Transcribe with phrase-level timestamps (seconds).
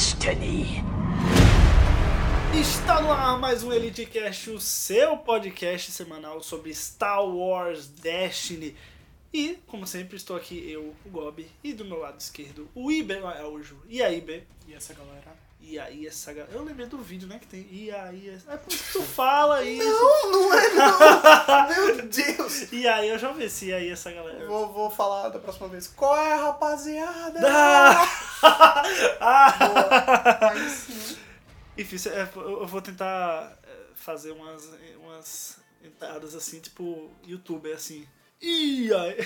[0.00, 0.82] destiny.
[2.58, 8.74] Está no ar mais um Elite Cast, o seu podcast semanal sobre Star Wars Destiny.
[9.30, 13.26] E, como sempre, estou aqui eu, o Gob, e do meu lado esquerdo, o Iber
[13.26, 13.76] Araújo.
[13.90, 14.46] E aí, Iber?
[14.66, 15.49] E essa galera?
[15.62, 16.52] E aí, essa galera.
[16.52, 17.38] Eu lembrei do vídeo, né?
[17.38, 17.68] Que tem.
[17.70, 18.52] E aí, essa...
[18.52, 19.84] é por isso que tu fala isso.
[19.84, 21.68] Não, não é não!
[21.96, 22.72] Meu Deus!
[22.72, 24.46] E aí, eu já vi se e aí, essa galera.
[24.46, 25.86] Vou, vou falar da próxima vez.
[25.86, 27.40] Qual é, rapaziada?
[28.42, 28.82] Ah!
[29.20, 30.50] Ah!
[30.50, 31.18] Aí sim.
[31.76, 34.66] Enfim, é, eu eu vou tentar é, fazer umas,
[34.98, 38.06] umas entradas assim, tipo youtuber, assim.
[38.40, 39.16] E aí?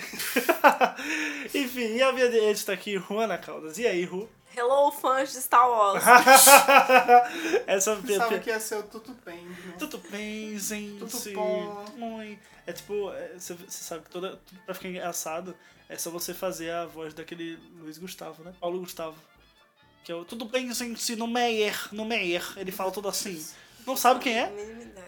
[1.55, 3.79] Enfim, e a minha direita tá aqui, Juana Caldas.
[3.79, 4.29] E aí, Ru?
[4.57, 6.03] Hello, fãs de Star Wars.
[7.67, 9.75] Essa Sabe que ia ser o Tutu Peng, né?
[9.79, 10.99] Tudo bem, gente.
[11.05, 11.85] Tudo bom.
[12.67, 15.57] É tipo, você sabe que toda, pra ficar engraçado,
[15.89, 18.53] é só você fazer a voz daquele Luiz Gustavo, né?
[18.61, 19.17] Paulo Gustavo.
[20.05, 22.45] Que é o Tudo bem, gente, no Meyer, no Meyer.
[22.57, 23.45] Ele fala tudo assim.
[23.87, 24.51] Não sabe quem é?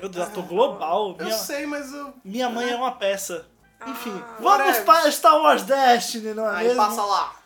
[0.00, 1.16] Meu Deus, ator global.
[1.18, 2.12] Eu Minha, sei, mas eu...
[2.24, 3.46] minha mãe é uma peça.
[3.86, 4.36] Enfim, Ah.
[4.40, 6.82] vamos para Star Wars Destiny, não é Aí mesmo?
[6.82, 7.36] passa lá.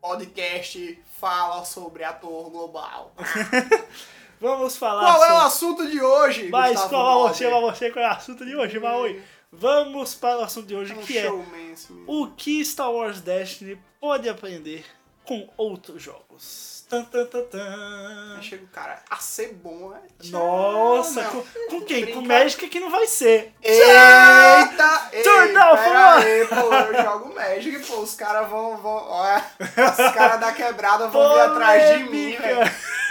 [0.00, 3.12] Podcast fala sobre ator global.
[4.40, 5.46] Vamos falar Qual é o sobre...
[5.46, 8.78] assunto de hoje, Mas Gustavo qual é você, você, qual é o assunto de hoje,
[8.78, 9.22] Maui?
[9.50, 11.30] Vamos para o assunto de hoje, É um que é
[12.06, 14.84] o que Star Wars Destiny pode aprender
[15.24, 16.77] com outros jogos.
[16.88, 18.34] Tan, tan, tan, tan.
[18.38, 20.28] Aí chega o cara, a ser bom é...
[20.30, 22.06] Nossa, com, com quem?
[22.06, 23.52] Com Brinca- Magic que não vai ser.
[23.62, 25.08] Eita!
[25.12, 30.14] Ei, Turn down aí, pô, eu jogo Magic, pô, os caras vão, vão, olha, os
[30.14, 32.58] caras da quebrada vão vir atrás de mim, velho.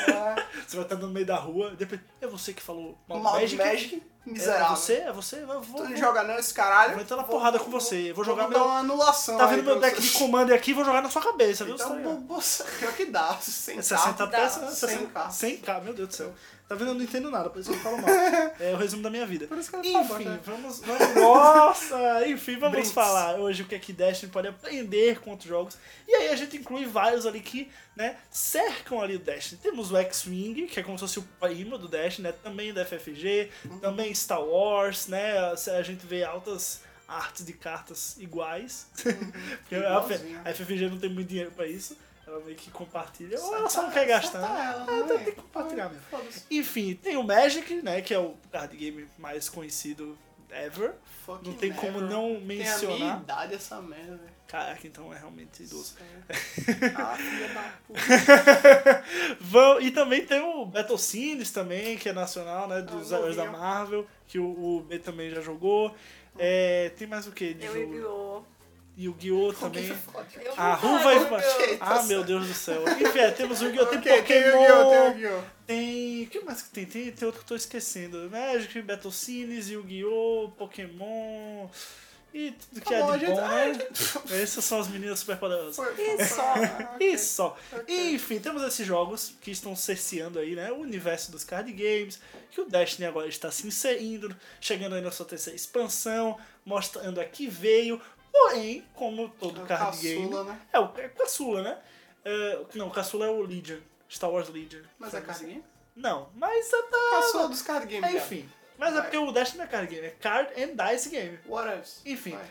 [0.08, 0.36] É,
[0.68, 3.56] Você vai estar no meio da rua, depois, é você que falou mal Magic?
[3.56, 4.76] Magic, É miserável.
[4.76, 4.94] você?
[4.96, 5.38] É você?
[5.38, 6.94] Eu vou, Tu vou, não joga não esse caralho?
[6.94, 9.80] Vou entrar na porrada com você, vou jogar dar meu- uma anulação Tá vendo meu
[9.80, 11.76] deck de comando aqui, vou jogar na sua cabeça, viu?
[11.76, 12.42] Então, Tá bo- bo-
[12.80, 15.30] pior que dá, sem É 60 dá, peças, dá, 60, 100k.
[15.32, 16.34] 100k, meu Deus do céu.
[16.68, 16.90] Tá vendo?
[16.90, 18.10] Eu não entendo nada, por isso que eu falo mal.
[18.60, 19.48] É o resumo da minha vida.
[19.48, 20.40] Por isso que falo Enfim, bosta.
[20.44, 21.16] vamos, vamos.
[21.16, 22.28] Nossa!
[22.28, 22.92] Enfim, vamos Brinks.
[22.92, 25.78] falar hoje o que é que Destiny pode aprender com outros jogos.
[26.08, 29.62] E aí a gente inclui vários ali que, né, cercam ali o Destiny.
[29.62, 32.34] Temos o X-Wing, que é como se fosse o primo do Destiny, né?
[32.44, 33.80] Também da FFG, Uhum.
[33.80, 35.38] também Star Wars, né?
[35.78, 38.88] A gente vê altas artes de cartas iguais.
[39.02, 41.96] Porque a, FFG não tem muito dinheiro pra isso.
[42.28, 43.40] Ela meio que compartilha.
[43.40, 44.42] Ou ela só não tá- quer gastar.
[44.42, 44.74] tá né?
[44.74, 45.24] ela, É, né?
[45.24, 46.04] tem que compartilhar mesmo.
[46.52, 48.02] Enfim, tem o Magic, né?
[48.02, 50.18] Que é o card game mais conhecido
[50.52, 50.94] ever.
[51.26, 52.10] Fucking Não tem como never.
[52.10, 53.22] não Tem a minha mencionar.
[53.22, 54.38] idade essa merda, velho.
[54.48, 55.96] Caraca, então é realmente idoso.
[56.98, 59.04] Ah, filha da puta.
[59.42, 62.82] Vão- e também tem o Battle Scenes também, que é nacional, né?
[62.82, 63.46] Dos Ah, heróis da.
[63.52, 64.46] Marvel, que o,
[64.78, 65.94] o B também já jogou.
[66.38, 68.46] É, tem mais o que de Eu jogo?
[68.98, 69.54] Yu-Gi-Oh!
[69.54, 69.94] Também.
[70.58, 71.18] A Ru vai.
[71.80, 72.84] Ah, tá meu Deus do céu.
[73.00, 73.86] Enfim, é, temos o Yu-Gi-Oh!
[73.86, 74.62] Tem Ok, tem Pokémon.
[74.64, 75.44] Yu-Gi-Oh, tem Yu-Gi-Oh.
[75.68, 76.24] Tem.
[76.24, 76.86] O que mais que tem?
[76.86, 78.30] Tem, tem outro que eu tô esquecendo.
[78.32, 80.52] Magic, Battle Scenes, Yu-Gi-Oh!
[80.58, 81.68] Pokémon.
[82.34, 83.36] E tudo que Tá é bom, de gente.
[83.36, 84.42] bom, Ai, né?
[84.44, 85.78] Essas são as meninas super poderosas.
[85.98, 86.54] E só.
[87.00, 87.58] E só.
[87.88, 90.72] E, enfim, temos esses jogos que estão cerceando aí, né?
[90.72, 92.20] O universo dos card games,
[92.52, 97.26] que o Destiny agora está se inserindo, chegando aí na sua terceira expansão, mostrando a
[97.26, 98.00] que veio.
[98.32, 100.22] Porém, como todo É o card game.
[100.24, 100.62] caçula, né?
[100.72, 101.78] É o é caçula, né?
[102.26, 103.80] É, não, o caçula é o Legion.
[104.10, 104.84] Star Wars Legion.
[105.00, 105.64] Mas é card game?
[105.96, 107.10] Não, mas é da.
[107.12, 108.50] Caçula dos card game, É, enfim.
[108.78, 109.02] Mas é Vai.
[109.04, 111.40] porque o Destiny não é card game, é card and dice game.
[111.48, 112.02] What else?
[112.06, 112.32] Enfim.
[112.32, 112.46] Vai.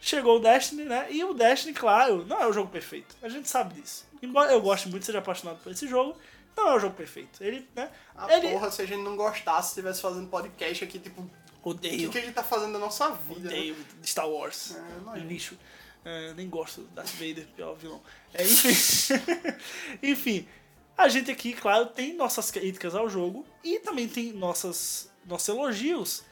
[0.00, 1.06] Chegou o Destiny, né?
[1.10, 3.16] E o Destiny, claro, não é o jogo perfeito.
[3.22, 4.04] A gente sabe disso.
[4.22, 6.16] Embora eu goste muito, seja apaixonado por esse jogo,
[6.56, 7.42] não é o jogo perfeito.
[7.42, 7.90] Ele, né?
[8.16, 11.28] Ah, ele porra, se a gente não gostasse, estivesse fazendo podcast aqui, tipo,
[11.70, 13.48] o que, odeio, que a gente tá fazendo da nossa vida?
[13.48, 13.56] né?
[13.56, 14.76] odeio Star Wars.
[15.14, 15.56] É, lixo.
[16.04, 18.02] É, nem gosto do Darth Vader, pior vilão.
[18.34, 19.14] É, enfim.
[20.02, 20.48] enfim,
[20.96, 26.24] a gente aqui, claro, tem nossas críticas ao jogo e também tem nossas, nossos elogios.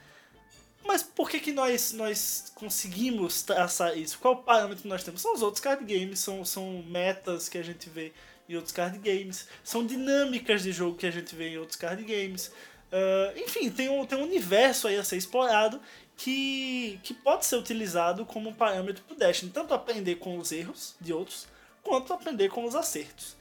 [0.85, 4.19] Mas por que, que nós, nós conseguimos traçar isso?
[4.19, 5.21] Qual o parâmetro que nós temos?
[5.21, 8.13] São os outros card games, são, são metas que a gente vê
[8.49, 12.03] em outros card games, são dinâmicas de jogo que a gente vê em outros card
[12.03, 12.51] games.
[12.93, 15.81] Ah, enfim, tem um, tem um universo aí a ser explorado
[16.17, 20.95] que, que pode ser utilizado como parâmetro para o Destiny, tanto aprender com os erros
[21.01, 21.47] de outros,
[21.83, 23.37] quanto aprender com os acertos.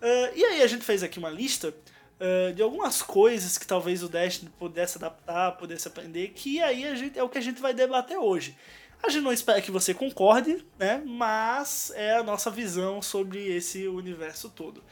[0.00, 1.74] Ah, e aí a gente fez aqui uma lista
[2.20, 6.94] ah, de algumas coisas que talvez o Destiny pudesse adaptar, pudesse aprender, que aí a
[6.94, 8.56] gente, é o que a gente vai debater hoje.
[9.00, 11.00] A gente não espera que você concorde, né?
[11.06, 14.82] Mas é a nossa visão sobre esse universo todo.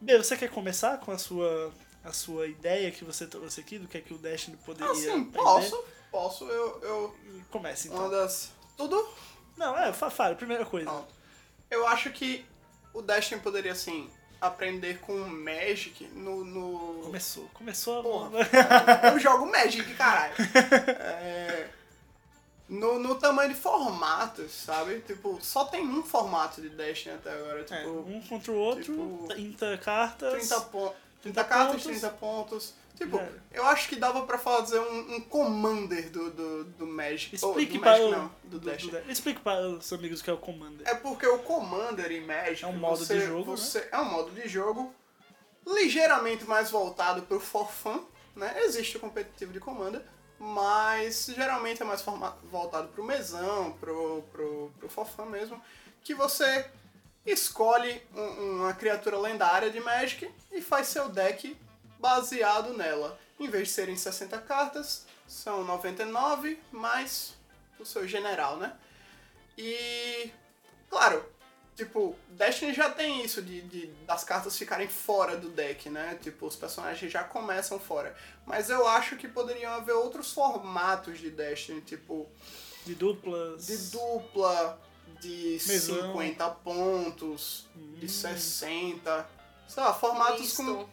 [0.00, 1.70] B, você quer começar com a sua,
[2.04, 4.94] a sua ideia que você trouxe aqui do que é que o Destiny poderia Ah,
[4.94, 5.84] sim, posso.
[6.10, 6.80] Posso, eu.
[6.82, 7.16] eu
[7.50, 8.00] Comece então.
[8.00, 8.50] uma das.
[8.76, 9.08] Tudo?
[9.56, 10.86] Não, é, fa- fala, primeira coisa.
[10.90, 11.06] Não.
[11.70, 12.44] Eu acho que
[12.94, 14.10] o Destiny poderia, assim,
[14.40, 16.44] aprender com Magic no.
[16.44, 17.02] no...
[17.02, 18.02] Começou, começou a...
[18.02, 18.30] Porra.
[19.12, 20.34] Eu jogo Magic, caralho.
[20.98, 21.68] É,
[22.68, 25.00] no, no tamanho de formatos, sabe?
[25.00, 27.60] Tipo, só tem um formato de Destiny até agora.
[27.60, 30.48] É, Tipo, um contra o outro, tipo, 30 cartas.
[30.48, 31.84] 30, pon 30 30 cartas, pontos.
[32.00, 32.74] 30 pontos.
[32.96, 33.32] Tipo, É.
[33.52, 37.34] eu acho que dava pra fazer um, um commander do, do, do Magic.
[37.34, 38.92] Explique do para Magic, o- não, do, do- Destiny.
[39.00, 40.86] do- Explique para os amigos o que é o Commander.
[40.86, 43.56] É porque o Commander em Magic É um modo você, de jogo, né?
[43.56, 44.94] você, É um modo de jogo
[45.66, 48.04] ligeiramente mais voltado pro for fun,
[48.36, 48.54] né?
[48.64, 50.02] Existe o competitivo de Commander,
[50.38, 55.60] mas geralmente é mais voltado pro mesão, pro, pro, pro for fun mesmo,
[56.02, 56.66] que você
[57.26, 61.56] escolhe um- uma criatura lendária de Magic e faz seu deck
[61.98, 63.18] baseado nela.
[63.38, 67.34] Em vez de serem 60 cartas, são 99 mais
[67.78, 68.76] o seu general, né?
[69.56, 70.30] E
[70.88, 71.24] Claro,
[71.76, 76.18] tipo, Destiny já tem isso de, de- das cartas ficarem fora do deck, né?
[76.20, 78.16] Tipo, os personagens já começam fora.
[78.44, 82.28] Mas eu acho que poderiam haver outros formatos de Destiny, tipo,
[82.84, 83.66] De duplas.
[83.68, 84.80] de dupla,
[85.20, 86.12] de Mesão.
[86.12, 87.94] 50 pontos, Hum.
[87.98, 89.28] de 60.
[89.68, 90.64] Sei lá, formatos Misto.
[90.64, 90.88] com.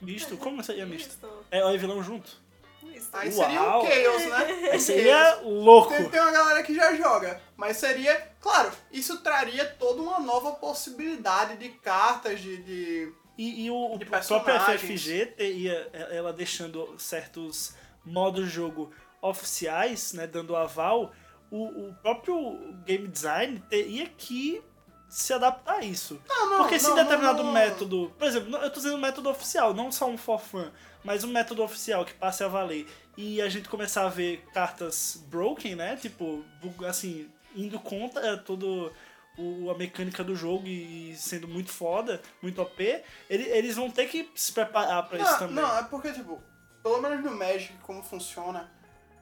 [0.00, 0.36] Misto?
[0.36, 1.08] Como seria misto?
[1.10, 1.28] Misto.
[1.50, 2.40] É o vilão junto?
[2.82, 3.16] Misto.
[3.16, 3.46] Aí Uau.
[3.46, 4.36] seria o Chaos, né?
[4.54, 4.82] Aí Chaos.
[4.82, 5.88] seria louco.
[5.94, 10.52] Tem, tem uma galera que já joga, mas seria, claro, isso traria toda uma nova
[10.52, 12.56] possibilidade de cartas, de.
[12.58, 14.60] de- E, e o, De o próprio.
[14.60, 17.74] FFG teria ela deixando certos
[18.04, 18.92] modos de jogo
[19.22, 21.12] oficiais, né, dando aval,
[21.52, 22.36] o, o próprio
[22.84, 24.62] game design teria que
[25.08, 26.20] se adaptar a isso.
[26.26, 29.92] Não, não, Porque se não, determinado método, por exemplo, eu tô dizendo método oficial, não
[29.92, 30.70] só um for fun,
[31.04, 35.22] mas um método oficial que passe a valer e a gente começar a ver cartas
[35.28, 35.96] broken, né?
[35.96, 36.42] Tipo,
[36.88, 38.90] assim, indo contra todo
[39.36, 42.80] o, a mecânica do jogo e sendo muito foda, muito OP,
[43.28, 45.56] ele- eles vão ter que se preparar pra isso também.
[45.56, 46.40] não, é porque, tipo,
[46.82, 48.72] pelo menos no Magic, como funciona.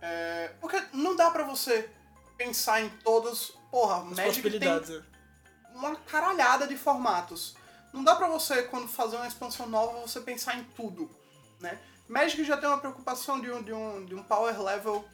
[0.00, 1.91] É, porque não dá pra você
[2.45, 3.53] pensar em todos.
[3.71, 5.03] Porra, As Magic tem né?
[5.75, 7.55] uma caralhada de formatos.
[7.93, 11.11] Não dá pra você, quando fazer uma expansão nova, você pensar em tudo,
[11.61, 11.79] né?
[12.09, 15.05] Magic já tem uma preocupação de um, de um, de um power level,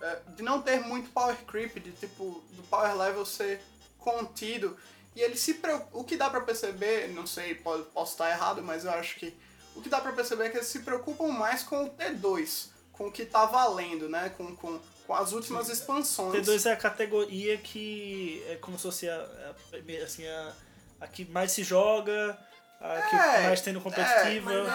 [0.00, 3.60] é, de não ter muito power creep, de tipo, do power level ser
[3.98, 4.76] contido.
[5.16, 8.62] E ele se preo- o que dá pra perceber, não sei, pode, posso estar errado,
[8.62, 9.36] mas eu acho que
[9.74, 13.08] o que dá pra perceber é que eles se preocupam mais com o T2, com
[13.08, 14.30] o que tá valendo, né?
[14.30, 16.46] Com, com, com as últimas expansões.
[16.46, 20.52] T2 é a categoria que é como se fosse a, a- assim, a,
[21.00, 22.38] a que mais se joga,
[22.80, 24.50] a que É, mais tem no competitivo.
[24.50, 24.70] É né?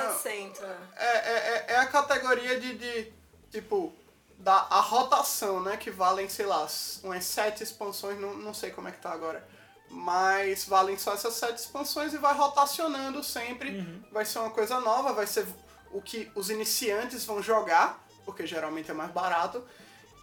[0.96, 3.14] É, é, é- é a categoria de, de,
[3.52, 3.94] tipo,
[4.40, 5.78] da a rotação, né?
[5.78, 6.68] Que valem, sei lá,
[7.04, 9.48] umas sete expansões, não, não sei como é que tá agora.
[9.90, 13.72] Mas valem só essas sete expansões e vai rotacionando sempre.
[14.12, 15.48] Vai ser uma coisa nova, vai ser
[15.92, 19.64] o que os iniciantes vão jogar, porque geralmente é mais barato.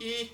[0.00, 0.32] E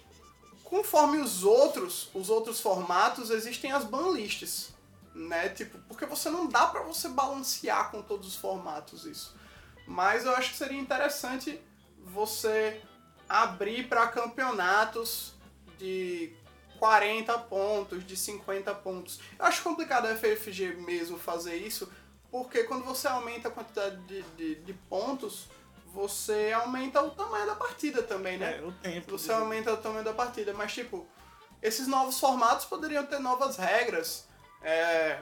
[0.65, 4.73] conforme os outros, os outros formatos, existem as banlists,
[5.15, 5.49] né?
[5.49, 9.35] Tipo, porque você não dá pra você balancear com todos os formatos isso.
[9.87, 11.61] Mas eu acho que seria interessante
[12.05, 12.81] você
[13.29, 15.35] abrir para campeonatos
[15.79, 16.33] de
[16.79, 19.21] 40 pontos, de 50 pontos.
[19.39, 21.91] Eu acho complicado a FFG mesmo fazer isso,
[22.31, 25.49] porque quando você aumenta a quantidade de, de, de pontos,
[25.93, 28.59] você aumenta o tamanho da partida também, né?
[28.59, 29.19] É, o tempo.
[29.19, 31.07] Você aumenta o tamanho da partida, mas tipo,
[31.63, 34.27] esses novos formatos poderiam ter novas regras.
[34.63, 35.19] É,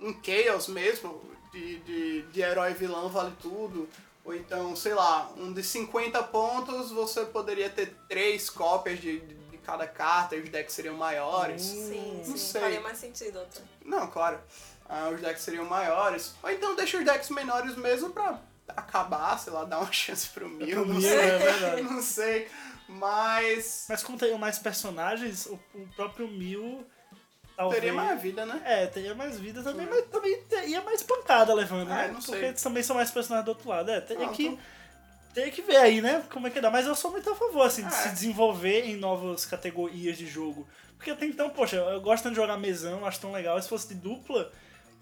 [0.00, 3.88] um Chaos mesmo, de, de, de herói vilão vale tudo.
[4.24, 9.34] Ou então, sei lá, um de 50 pontos você poderia ter três cópias de, de,
[9.34, 11.62] de cada carta e os decks seriam maiores.
[11.62, 12.36] Sim, não sim.
[12.36, 12.60] sei.
[12.60, 13.60] Faria mais sentido até.
[13.84, 14.40] Não, claro.
[14.88, 16.34] Ah, os decks seriam maiores.
[16.42, 20.48] Ou então deixa os decks menores mesmo pra acabar, sei lá, dar uma chance pro
[20.48, 21.18] Mil, Pro não Mil, sei.
[21.18, 21.82] é verdade.
[21.88, 22.48] não sei.
[22.88, 26.84] Mas Mas como teriam mais personagens, o, o próprio Mil
[27.56, 27.80] talvez.
[27.80, 28.60] teria mais vida, né?
[28.64, 32.08] É, teria mais vida também, mas também teria mais pancada levando, É, né?
[32.08, 32.52] não Porque sei.
[32.52, 33.90] também são mais personagens do outro lado.
[33.90, 34.46] É, teria Ah, que.
[34.46, 34.58] então-
[35.32, 36.22] Teria que ver aí, né?
[36.30, 36.70] Como é que dá.
[36.70, 37.96] Mas eu sou muito a favor, assim, de É.
[37.96, 40.64] se desenvolver em novas categorias de jogo.
[40.96, 43.60] Porque até então, poxa, eu gosto tanto de jogar mesão, acho tão legal.
[43.60, 44.52] Se fosse de dupla,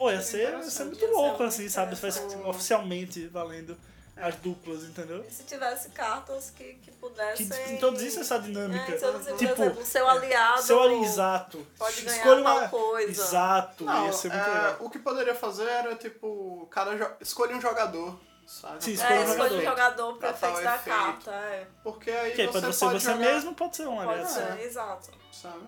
[0.03, 1.95] pô, ia ser, ia ser muito louco, assim, sabe?
[1.95, 2.49] Se fosse interessante.
[2.49, 3.77] oficialmente valendo
[4.17, 5.25] as duplas, entendeu?
[5.27, 7.75] E se tivesse cartas que, que Que pudessem.
[7.75, 8.93] introduzisse essa dinâmica.
[8.93, 10.63] É, introduzir, por tipo, exemplo, o seu aliado.
[10.63, 11.67] seu ali, exato.
[11.79, 12.69] pode ganhar Escolha uma...
[12.69, 13.11] coisa.
[13.11, 14.77] Exato, Não, ia ser muito é, legal.
[14.81, 17.07] o que poderia fazer era, tipo, cada jo...
[17.21, 18.85] escolhe um jogador, sabe?
[18.85, 19.57] Sim, escolhe É, um jogador.
[19.59, 20.97] um jogador Pra efeito da efeito.
[20.99, 21.31] carta.
[21.33, 21.67] É.
[21.83, 24.29] Porque aí Que você pode pode ser você jogar, mesmo, pode ser um Pode aliado.
[24.29, 25.11] ser, exato.
[25.33, 25.65] sabe?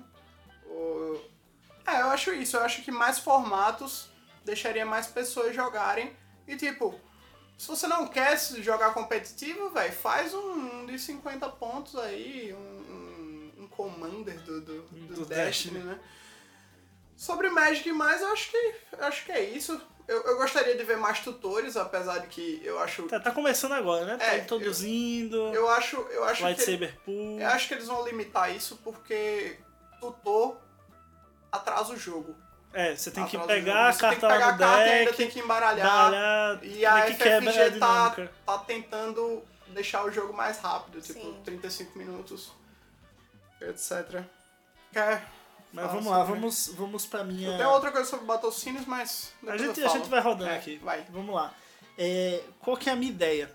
[0.66, 1.18] O-
[1.86, 2.56] É, eu acho isso.
[2.56, 4.10] Eu acho que mais formatos
[4.44, 6.14] deixaria mais pessoas jogarem.
[6.46, 6.98] E tipo,
[7.56, 13.64] se você não quer jogar competitivo, velho, faz um, de 50 pontos aí, um, um,
[13.64, 15.78] um commander do, do, do, Do Destiny, Destiny.
[15.80, 15.98] né?
[17.16, 19.80] Sobre Magic mais, eu acho que, eu acho que é isso.
[20.06, 23.04] Eu, eu gostaria de ver mais tutores, apesar de que eu acho.
[23.04, 24.16] Tá, tá começando agora, né?
[24.18, 25.36] Tá É, introduzindo.
[25.54, 26.88] Eu acho, eu acho que.
[27.04, 27.40] Pool.
[27.40, 29.56] Eu acho que eles vão limitar isso porque
[30.00, 30.58] tutor
[31.50, 32.36] atrasa o jogo.
[32.74, 34.90] É, você tem que Atrasa o pegar a tem carta que lá a carta e
[34.90, 35.86] ainda deck, tem que embaralhar.
[35.86, 41.00] baralhar, E a meio que a FFG tá, tá tentando deixar o jogo mais rápido,
[41.00, 41.40] tipo Sim.
[41.44, 42.52] 35 minutos,
[43.60, 44.22] etc.
[44.92, 45.24] Quer?
[45.72, 47.56] Mas vamos lá, sobre- vamos, vamos pra minha...
[47.56, 49.32] Tenho outra coisa sobre Battlecines, mas.
[49.46, 50.76] A gente, eu a gente vai rodando É, aqui.
[50.78, 51.04] Vai.
[51.10, 51.52] Vamos lá.
[51.98, 53.50] É, qual que é a minha ideia?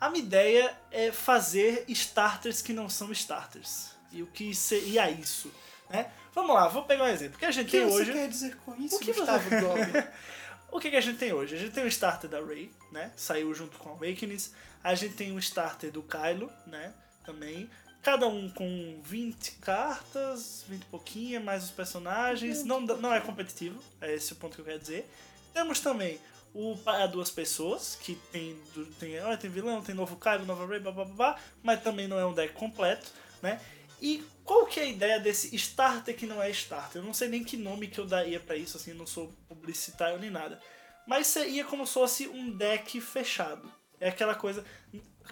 [0.00, 3.90] A minha ideia é fazer starters que não são starters.
[4.10, 5.50] E o que seria isso?
[5.92, 6.10] Né?
[6.34, 7.36] Vamos lá, vou pegar um exemplo.
[7.36, 8.12] O que a gente O que tem você hoje.
[8.12, 10.08] quer dizer com isso, O que você- Gustavo Gobi?
[10.72, 11.54] O que, que a gente tem hoje?
[11.54, 13.12] A gente tem o starter da Ray, né?
[13.14, 14.54] Saiu junto com a Awakenings.
[14.82, 16.94] A gente tem o starter do Kylo, né?
[17.26, 17.68] Também.
[18.02, 22.64] Cada um com 20 cartas, 20 e pouquinho, mais os personagens.
[22.64, 25.10] Não, não é competitivo, é esse o ponto que eu quero dizer.
[25.52, 26.18] Temos também
[26.54, 28.58] o para duas pessoas, que tem,
[28.98, 32.08] tem, olha, tem vilão, tem novo Kylo, nova Ray, blá, blá, blá, blá, mas também
[32.08, 33.10] não é um deck completo,
[33.42, 33.60] né?
[34.00, 37.00] E qual que é a ideia desse starter que não é starter?
[37.00, 40.18] Eu não sei nem que nome que eu daria pra isso, assim, não sou publicitário
[40.18, 40.60] nem nada.
[41.06, 43.70] Mas seria como se fosse um deck fechado.
[44.00, 44.64] É aquela coisa,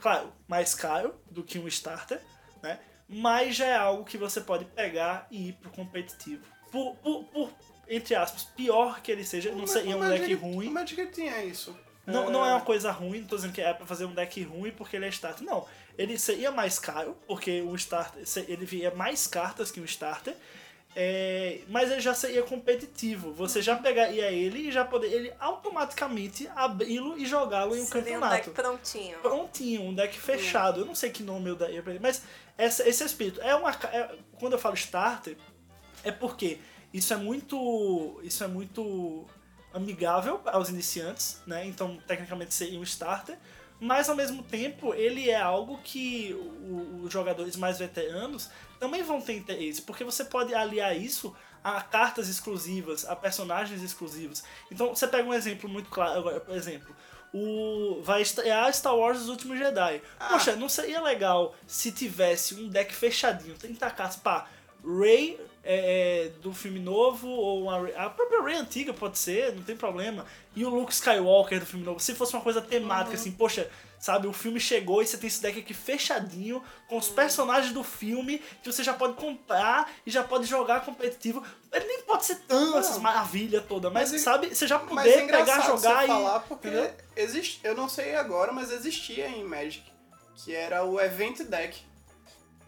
[0.00, 2.20] claro, mais caro do que um starter,
[2.62, 2.78] né?
[3.08, 6.44] Mas já é algo que você pode pegar e ir pro competitivo.
[6.70, 7.52] Por, por, por,
[7.88, 10.68] entre aspas, pior que ele seja, não seria um deck ruim.
[10.68, 11.76] O Magic tinha isso.
[12.06, 14.42] Não, não é uma coisa ruim, não tô dizendo que é pra fazer um deck
[14.44, 15.44] ruim porque ele é starter.
[15.44, 15.66] Não,
[16.02, 20.34] ele seria mais caro, porque o starter ele via mais cartas que um starter.
[20.96, 23.32] é, mas ele já seria competitivo.
[23.34, 28.00] Você já pegaria ele e já poderia ele automaticamente abri-lo e jogá-lo em um Seria
[28.00, 28.34] um campeonato.
[28.36, 29.18] deck prontinho.
[29.18, 30.80] Prontinho, um deck fechado.
[30.80, 32.22] Eu não sei que nome eu daria pra ele, mas
[32.58, 33.40] essa, esse espírito.
[33.40, 35.36] É uma, é- quando eu falo starter,
[36.02, 36.58] é porque
[36.92, 38.20] isso é muito.
[38.24, 39.26] Isso é muito
[39.72, 41.64] amigável aos iniciantes, né?
[41.66, 43.38] Então, tecnicamente seria um starter.
[43.80, 46.36] Mas ao mesmo tempo, ele é algo que
[47.02, 51.34] os jogadores mais veteranos também vão ter interesse, porque você pode aliar isso
[51.64, 54.42] a cartas exclusivas, a personagens exclusivos.
[54.70, 56.94] Então, você pega um exemplo muito claro agora, por exemplo,
[57.32, 60.02] o vai estrear Star Wars Os Últimos Jedi.
[60.28, 64.46] Poxa, não seria legal se tivesse um deck fechadinho, 30 cartas, pá,
[64.84, 69.76] Rey é, do filme novo, ou uma a própria Rey antiga pode ser, não tem
[69.76, 70.24] problema.
[70.56, 72.00] E o Luke Skywalker do filme novo.
[72.00, 75.40] Se fosse uma coisa temática, assim, poxa, sabe, o filme chegou e você tem esse
[75.42, 80.24] deck aqui fechadinho, com os personagens do filme, que você já pode comprar e já
[80.24, 81.44] pode jogar competitivo.
[81.72, 85.08] Ele nem pode ser tão essas maravilhas todas, mas, Mas é- sabe, você já poder
[85.10, 86.06] é pegar, jogar você e.
[86.06, 86.90] falar porque entendeu?
[87.14, 89.84] existe, eu não sei agora, mas existia em Magic,
[90.36, 91.89] que era o Event Deck.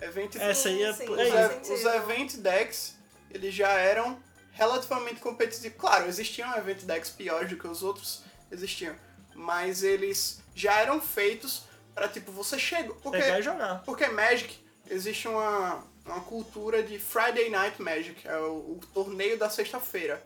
[0.03, 0.93] Event Essa aí é.
[0.93, 2.97] Sim, os, é os Event Decks,
[3.31, 4.19] eles já eram
[4.53, 5.79] relativamente competitivos.
[5.79, 8.95] Claro, existiam Event Decks piores do que os outros, existiam.
[9.35, 12.93] Mas eles já eram feitos pra, tipo, você chega...
[12.95, 13.83] Porque, Pegar e jogar.
[13.85, 14.59] porque Magic,
[14.91, 20.23] existe uma, uma cultura de Friday Night Magic, é o, o torneio da sexta-feira.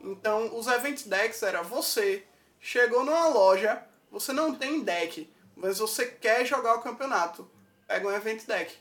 [0.00, 2.24] Então, os Event Decks era você
[2.60, 7.48] chegou numa loja, você não tem deck, mas você quer jogar o campeonato.
[7.86, 8.76] Pega um Event Deck.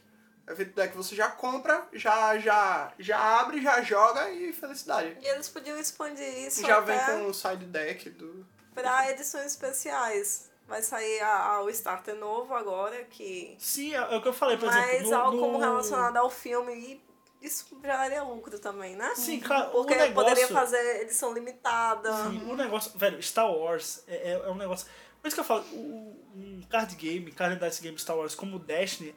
[0.47, 5.17] Event Deck você já compra, já, já, já abre, já joga e felicidade.
[5.21, 8.45] E eles podiam expandir isso já até vem com um side deck do.
[8.73, 10.47] pra edições especiais.
[10.67, 13.55] Vai sair a- a- o starter novo agora, que...
[13.57, 15.09] Sim, é, é o que eu falei, por Mas exemplo.
[15.11, 17.01] no- algo como no- relacionado ao filme, e
[17.41, 19.13] isso geraria lucro também, né?
[19.15, 20.13] Sim, claro, Porque o negócio...
[20.29, 22.11] poderia fazer edição limitada.
[22.29, 24.87] Sim, o negócio, velho, Star Wars é, é, é um negócio.
[25.21, 28.57] Por isso que eu falo, o- um card game, card dice game Star Wars como
[28.57, 29.15] o Destiny,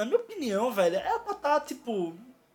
[0.00, 2.14] na minha opinião, velho, é pra estar, tipo,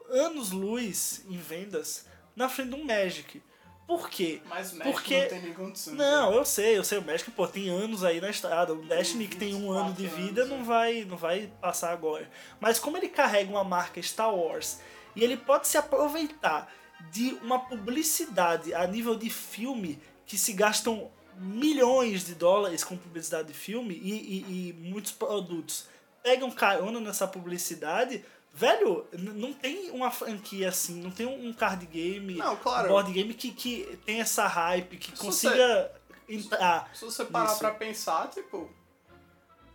[0.09, 3.41] anos luz em vendas na frente de um Magic.
[3.87, 4.41] Por quê?
[4.49, 5.93] Mas Magic Porque- não tem nem condição.
[5.93, 8.73] Não, eu sei, eu sei, o Magic, pô, tem anos aí na estrada.
[8.73, 10.63] O Destiny que tem um ano de 24 vida anos, não é.
[10.63, 12.29] vai, não vai passar agora.
[12.59, 14.79] Mas como ele carrega uma marca Star Wars
[15.15, 16.73] e ele pode se aproveitar
[17.11, 23.49] de uma publicidade a nível de filme que se gastam milhões de dólares com publicidade
[23.49, 25.87] de filme e, e- e muitos produtos
[26.25, 32.33] pegam carona nessa publicidade, velho, não tem uma franquia assim, não tem um card game,
[32.33, 32.87] Não, claro.
[32.87, 35.91] um board game que, que tem essa hype, que Se consiga
[36.27, 36.89] entrar.
[36.95, 37.59] Se você parar Isso.
[37.59, 38.67] pra pensar, tipo,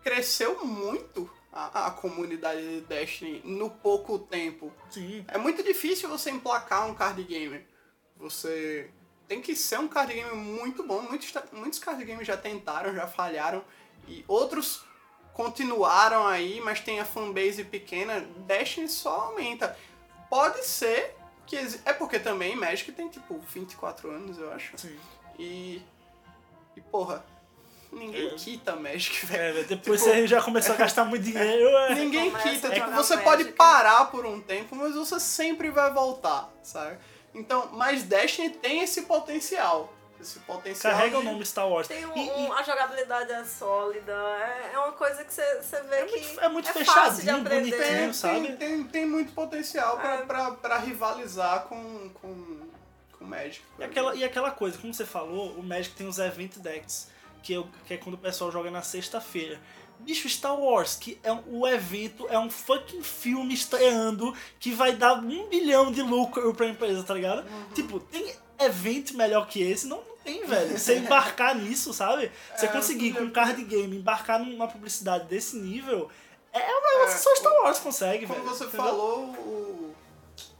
[0.02, 4.73] cresceu muito a, a comunidade de Destiny no pouco tempo.
[4.90, 5.25] Sim.
[5.28, 7.64] É muito difícil você emplacar um card game.
[8.16, 8.90] Você
[9.28, 11.00] tem que ser um card game muito bom.
[11.02, 13.64] Muitos, muitos card games já tentaram, já falharam.
[14.09, 14.85] E outros
[15.44, 18.20] continuaram aí, mas tem a fanbase pequena.
[18.47, 19.75] Destiny só aumenta.
[20.28, 21.16] Pode ser
[21.47, 21.56] que...
[21.56, 24.76] exi- É porque também Magic tem, tipo, 24 anos, eu acho.
[24.76, 24.97] Sim.
[25.38, 25.80] E...
[26.76, 27.25] E, porra...
[27.92, 28.35] Ninguém É.
[28.37, 29.42] quita Magic, velho.
[29.42, 31.68] É, velho, depois Tipo- você já começou a gastar muito dinheiro.
[31.88, 31.94] é.
[31.97, 32.70] Ninguém Começa quita.
[32.70, 33.25] Tipo, você Magic.
[33.25, 36.99] pode parar por um tempo, mas você sempre vai voltar, sabe?
[37.35, 39.92] Então, mas Destiny tem esse potencial.
[40.20, 40.92] Esse potencial.
[40.92, 41.88] Carrega o de- nome Star Wars.
[41.88, 45.62] Tem um, E- e- um- a jogabilidade é sólida, é, é uma coisa que você
[45.62, 47.70] você vê É que muito- é muito fácil de fechadinho, aprender.
[47.70, 47.98] bonitinho.
[47.98, 48.40] tem, sabe?
[48.48, 50.22] tem, tem, tem muito potencial pra, É.
[50.26, 52.60] pra, pra rivalizar com, com,
[53.18, 53.62] com Magic.
[53.78, 57.08] E aquela, e aquela coisa, como você falou, o Magic tem os Event Decks,
[57.42, 59.58] que é, o- que é quando o pessoal joga na sexta-feira.
[60.00, 64.92] Bicho, Star Wars, que é um, o evento, é um fucking filme estreando que vai
[64.92, 67.44] dar um bilhão de lucro pra empresa, tá ligado?
[67.74, 69.86] Tipo, tem evento melhor que esse?
[69.86, 70.78] Não, não tem, velho.
[70.78, 72.30] Você embarcar nisso, sabe?
[72.56, 76.10] Você É, conseguir com um card game embarcar numa publicidade desse nível,
[76.52, 78.50] é um negócio É, que só Star Wars consegue, Como velho.
[78.50, 78.86] você entendeu?
[78.86, 79.94] falou, o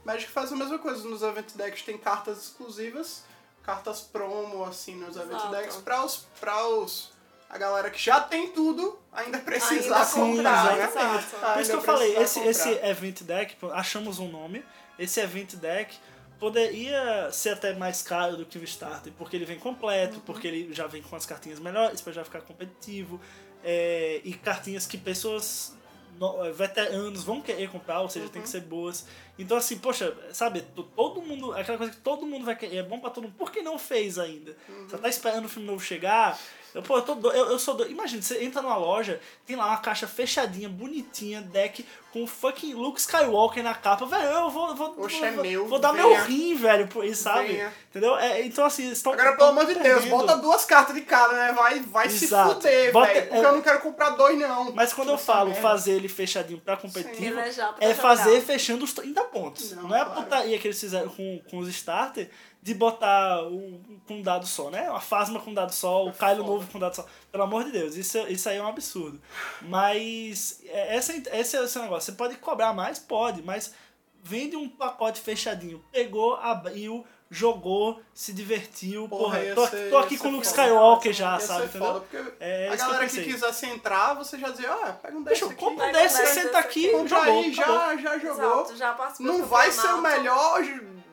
[0.05, 1.07] Magic faz a mesma coisa.
[1.07, 3.23] Nos Event Decks tem cartas exclusivas,
[3.63, 5.51] cartas promo, assim, nos Event Exato.
[5.55, 7.11] Decks, pra os, pra os.
[7.49, 10.83] A galera que já tem tudo ainda precisar Ainda Sim, comprar, né?
[10.85, 11.25] exatamente.
[11.27, 12.69] Por isso que eu falei, esse, esse.
[12.69, 14.63] Event Deck, achamos um nome,
[14.97, 15.93] esse Event Deck
[16.41, 20.21] poderia ser até mais caro do que o Starter, porque ele vem completo, Uhum.
[20.21, 23.21] porque ele já vem com as cartinhas melhores, pra já ficar competitivo,
[23.63, 25.75] é, e cartinhas que pessoas
[26.19, 28.31] no- eh, veteranos vão querer comprar, ou seja, Uhum.
[28.31, 29.05] tem que ser boas.
[29.37, 32.83] Então assim, poxa, sabe, to- todo mundo, aquela coisa que todo mundo vai querer, é
[32.83, 34.57] bom pra todo mundo, por que não fez ainda?
[34.67, 34.89] Uhum.
[34.89, 36.39] Você tá esperando o filme novo chegar?
[36.73, 37.91] Eu, pô, eu, tô do- eu, eu sou doido.
[37.91, 42.73] Imagina, você entra numa loja, tem lá uma caixa fechadinha, bonitinha, deck, com o fucking
[42.73, 44.05] Luke Skywalker na capa.
[44.05, 44.73] Velho, eu vou.
[44.75, 46.07] vou, Oxe, vou, é vou- meu, vou dar venha.
[46.07, 47.49] meu rim, velho, por isso, sabe?
[47.49, 47.73] Venha.
[47.89, 48.17] Entendeu?
[48.17, 49.11] É, então, assim, estão.
[49.13, 51.51] Agora, pelo amor de Deus, bota duas cartas de cada, né?
[51.51, 53.27] Vai, vai se fuder, Bota- velho.
[53.27, 54.71] Porque é- eu não quero comprar dois, não.
[54.71, 58.93] Mas quando eu falo fazer ele fechadinho pra competitivo, é pra é fazer fechando os
[58.93, 59.71] 30 pontos.
[59.73, 60.21] Não, Não, é a claro.
[60.23, 62.29] putaria que eles fizeram com, com os starter
[62.61, 64.89] de botar um, com um dado só, né?
[64.89, 67.05] Uma Fasma com um dado só, o Kylo novo com um dado só.
[67.31, 69.19] Pelo amor de Deus, isso, isso aí é um absurdo.
[69.61, 72.11] Mas é- essa, esse é o seu negócio.
[72.11, 72.99] Você pode cobrar mais?
[72.99, 73.73] Pode, mas
[74.23, 75.83] vende um pacote fechadinho.
[75.91, 79.07] Pegou, abriu, jogou, se divertiu.
[79.07, 80.45] Porra, ia tô, ser- tô aqui com o Luke.
[80.45, 81.69] Skywalker já, sabe?
[81.69, 85.23] foda, porque É a que galera que, quisesse entrar, você já dizia, ah, pega um
[85.23, 85.57] desse Deixa eu aqui.
[85.57, 87.23] compra um Pega um desse, desse senta aqui, aqui, jogou.
[87.23, 88.61] aí, já, já jogou.
[88.63, 90.61] Exato, já Não vai ser o melhor,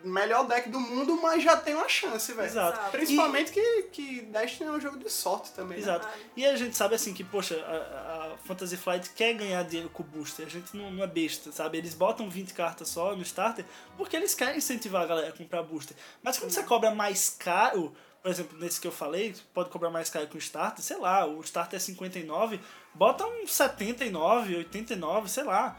[0.02, 2.46] melhor deck do mundo, mas já tem uma chance, velho.
[2.48, 2.90] Exato.
[2.90, 5.78] Principalmente que, que Destiny é um jogo de sorte também.
[5.78, 5.84] né?
[5.84, 6.04] Exato.
[6.06, 6.30] Verdade.
[6.36, 10.02] E a gente sabe assim que, poxa, a, a Fantasy Flight quer ganhar dinheiro com
[10.02, 10.46] o booster.
[10.46, 11.78] A gente não, não é besta, sabe?
[11.78, 13.64] Eles botam 20 cartas só no starter
[13.96, 15.96] porque eles querem incentivar a galera a comprar booster.
[16.22, 20.10] Mas quando você cobra mais caro, por exemplo, nesse que eu falei, pode cobrar mais
[20.10, 22.60] caro que o starter, sei lá, o starter é 59,
[22.94, 25.78] bota um 79, 89, sei lá.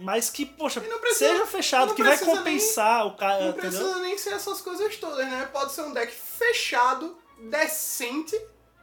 [0.00, 3.70] Mas que, poxa, precisa- seja fechado, que vai precisa nem- compensar o cara, Não entendeu?
[3.70, 5.48] precisa nem ser essas coisas todas, né?
[5.52, 8.36] Pode ser um deck fechado, decente,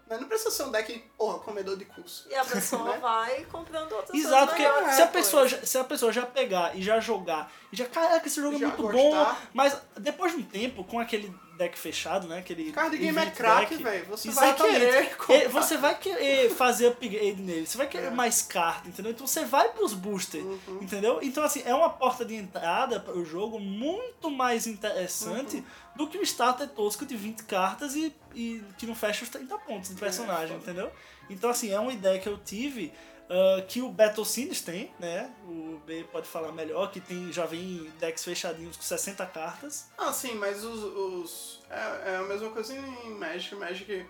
[0.09, 2.27] mas não precisa ser um deck, porra, comedor de curso.
[2.29, 2.97] E a pessoa Né?
[2.99, 6.81] vai comprando outras Exato, porque se a, pessoa, já- se a pessoa já pegar e
[6.81, 8.99] já jogar, e já, caraca, esse jogo é Já muito gostar.
[8.99, 13.29] bom, mas depois de um tempo, com aquele deck fechado, né, aquele Card game é
[13.29, 14.05] crack, velho.
[14.07, 15.49] Você vai exatamente, querer comprar.
[15.49, 18.09] Você vai querer fazer upgrade nele, você vai querer É.
[18.09, 19.11] mais carta, entendeu?
[19.11, 20.79] Então você vai pros boosters, Uhum.
[20.81, 21.19] entendeu?
[21.21, 25.63] Então assim, é uma porta de entrada para o jogo muito mais interessante Uhum.
[25.95, 29.55] do que o starter tosco de 20 cartas e, e que não fecha os 30
[29.59, 30.71] pontos de personagem, É, foda.
[30.71, 30.91] entendeu?
[31.29, 32.93] Então assim, é uma ideia que eu tive
[33.29, 35.31] ah, que o Battle Scenes tem, né?
[35.47, 39.87] O B pode falar melhor, que tem, já vem decks fechadinhos com 60 cartas.
[39.97, 40.83] Ah, sim, mas os.
[40.83, 43.55] os é, é a mesma coisa em Magic.
[43.55, 44.05] Magic.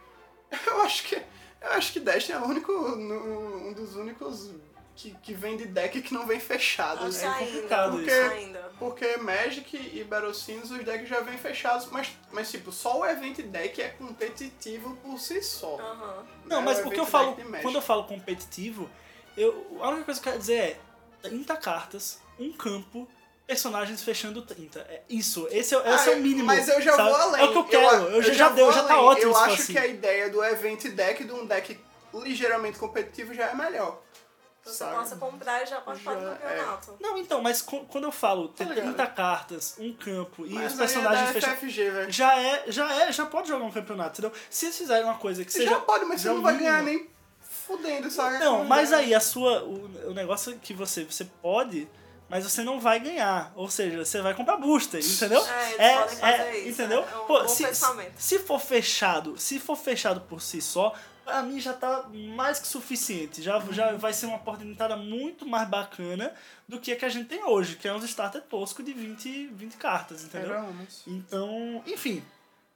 [0.68, 1.16] Eu acho que.
[1.16, 2.72] Eu acho que Destiny é o único.
[2.74, 4.52] no- um dos únicos
[4.96, 7.28] que, que vem de deck que não vem fechado, Acho né?
[7.28, 8.32] ainda, complicado isso.
[8.32, 8.63] ainda.
[8.80, 13.06] Porque Magic e Battle Scenes os decks já vêm fechados, mas, mas tipo, só o
[13.06, 15.78] Event Deck é competitivo por si só.
[15.80, 16.26] Aham.
[16.46, 16.66] Não, né?
[16.66, 18.90] mas o o que eu falo, quando eu falo competitivo,
[19.38, 20.80] eu, a única coisa que eu quero dizer é
[21.22, 23.08] 30 cartas, um campo,
[23.48, 24.80] personagens fechando 30.
[24.80, 26.46] É isso, esse é, esse é Ah, o mínimo.
[26.46, 27.10] Mas eu já sabe?
[27.10, 27.42] vou além.
[27.42, 29.06] É o que eu quero, eu, já, já deu, vou já tá além.
[29.06, 29.74] ótimo Eu isso acho assim.
[29.74, 31.80] que a ideia do Event Deck, de um deck
[32.14, 34.02] ligeiramente competitivo, já é melhor.
[34.64, 34.96] Você sabe?
[34.96, 36.36] possa comprar e já participar do Já, é.
[36.36, 36.98] campeonato.
[37.00, 38.86] Não, então, mas quando eu falo ter Tá ligado.
[38.96, 41.60] 30 cartas, um campo e Mas os é personagens fechados.
[41.60, 42.12] FFG, velho.
[42.12, 44.32] Já é, já é, já pode jogar um campeonato, entendeu?
[44.50, 45.72] Se eles fizerem uma coisa que Você seja.
[45.72, 47.10] já pode, mas você não vai ganhar nem
[47.42, 48.38] fudendo, sabe?
[48.40, 49.64] Não, mas aí a sua.
[49.64, 51.04] O, o negócio é que você.
[51.04, 51.88] Você pode,
[52.30, 53.52] mas você não vai ganhar.
[53.56, 55.46] Ou seja, você vai comprar booster, entendeu?
[55.78, 57.00] É, podem fazer isso, Entendeu?
[57.04, 57.66] é um Pô, bom se,
[58.18, 60.94] se for fechado, se for fechado por si só,
[61.24, 63.42] pra mim já tá mais que suficiente.
[63.42, 63.74] Já, Uhum.
[63.74, 66.34] já vai ser uma porta de entrada muito mais bacana
[66.68, 69.48] do que a que a gente tem hoje, que é uns starter tosco de 20,
[69.48, 70.50] 20 cartas, entendeu?
[70.50, 71.04] Veremos.
[71.08, 72.24] Então, enfim.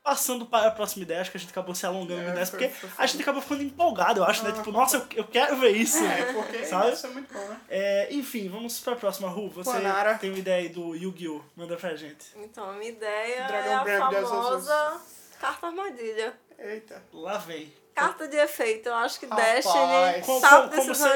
[0.04, 2.72] Passando para a próxima ideia, acho que a gente acabou se alongando É, nessa, porque
[2.98, 4.52] a gente acabou ficando empolgado, eu acho, né?
[4.54, 4.58] Ah.
[4.58, 5.98] Tipo, nossa, eu, eu quero ver isso.
[6.02, 6.94] É, porque Sabe?
[6.94, 7.60] isso é muito bom, né?
[7.68, 9.50] É, enfim, vamos para a próxima, Ru.
[9.50, 10.16] Você Planara.
[10.18, 11.42] tem uma ideia aí do Yu-Gi-Oh!
[11.58, 12.26] Manda pra gente.
[12.38, 15.02] Então, a minha ideia Dragão é a famosa
[15.42, 16.34] carta armadilha.
[16.58, 17.04] Eita.
[17.12, 17.74] Lá vem.
[17.98, 18.90] Carta de efeito.
[18.90, 19.54] Eu acho que Rapaz.
[19.66, 20.70] Destiny Como- tá como-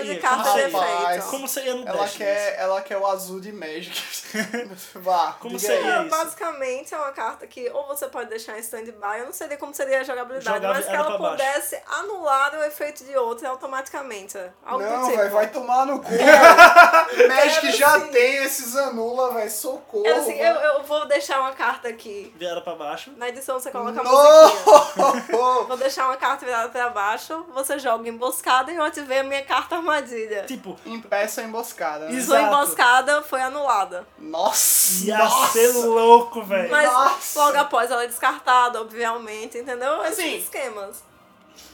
[0.03, 1.25] de carta Como de efeito.
[1.29, 2.17] Como seria no Ela Dash?
[2.17, 4.01] quer, ela quer o azul de Magic.
[4.95, 5.99] Vá, Como seria?
[5.99, 6.07] aí.
[6.07, 6.15] isso?
[6.17, 9.73] Basicamente é uma carta que ou você pode deixar em stand-by, eu não sei como
[9.73, 11.37] seria a jogabilidade, Jogar mas que ela pra baixo.
[11.37, 14.37] pudesse anular o efeito de outra automaticamente.
[14.65, 15.17] Algo Não, tipo.
[15.17, 16.09] velho, vai tomar no cu.
[17.27, 18.07] Magic já sim.
[18.07, 19.51] tem esses anula, velho.
[19.51, 20.05] Socorro.
[20.05, 22.33] É assim, eu, eu vou deixar uma carta aqui.
[22.37, 23.11] Vieram pra baixo.
[23.17, 24.61] Na edição você coloca a musiquinha.
[24.97, 25.11] No!
[25.67, 29.43] Vou deixar uma carta virada pra baixo, você joga emboscada e eu ativei a minha
[29.43, 30.43] carta armadilha.
[30.45, 32.05] Tipo, Impeça a emboscada.
[32.07, 32.13] né?
[32.13, 32.27] Isso.
[32.27, 34.07] Sua emboscada foi anulada.
[34.17, 35.05] Nossa!
[35.05, 35.51] ia nossa.
[35.53, 36.69] ser louco, velho.
[36.71, 37.39] Mas Nossa.
[37.39, 40.01] logo após ela é descartada, obviamente, entendeu?
[40.03, 41.03] Esses Assim, esquemas.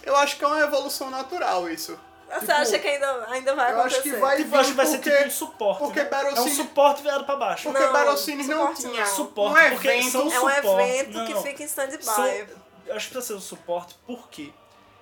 [0.03, 1.97] Eu acho que é uma evolução natural isso.
[2.29, 3.99] Você Tipo, acha que ainda, ainda vai eu acontecer?
[3.99, 5.79] acho que vai Tipo, acho que vai ser porque- tipo um suporte.
[5.79, 6.09] porque né?
[6.09, 7.63] Battle É um Cine- suporte virado pra baixo.
[7.71, 9.15] Porque Não, Barocines não suporte tinha não.
[9.15, 10.11] Suporte, um porque evento.
[10.11, 10.67] são É um suporte.
[10.67, 11.41] evento Não, que não.
[11.43, 12.03] fica em stand-by.
[12.03, 14.51] São- eu acho que precisa ser um suporte, por quê?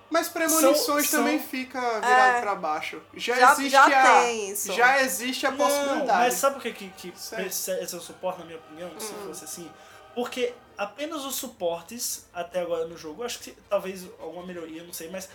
[0.08, 2.40] Mas premonições São- são- também fica virado É.
[2.40, 3.02] pra baixo.
[3.14, 4.20] Já, Já- existe já a.
[4.22, 4.72] tem isso.
[4.72, 6.06] Já existe a Não, possibilidade.
[6.06, 7.08] mas sabe por que, que, que
[7.46, 9.26] esse esse é o suporte, na minha opinião, se Hum.
[9.26, 9.70] fosse assim?
[10.14, 15.10] Porque apenas os suportes, até agora no jogo, acho que talvez alguma melhoria, não sei,
[15.10, 15.28] mas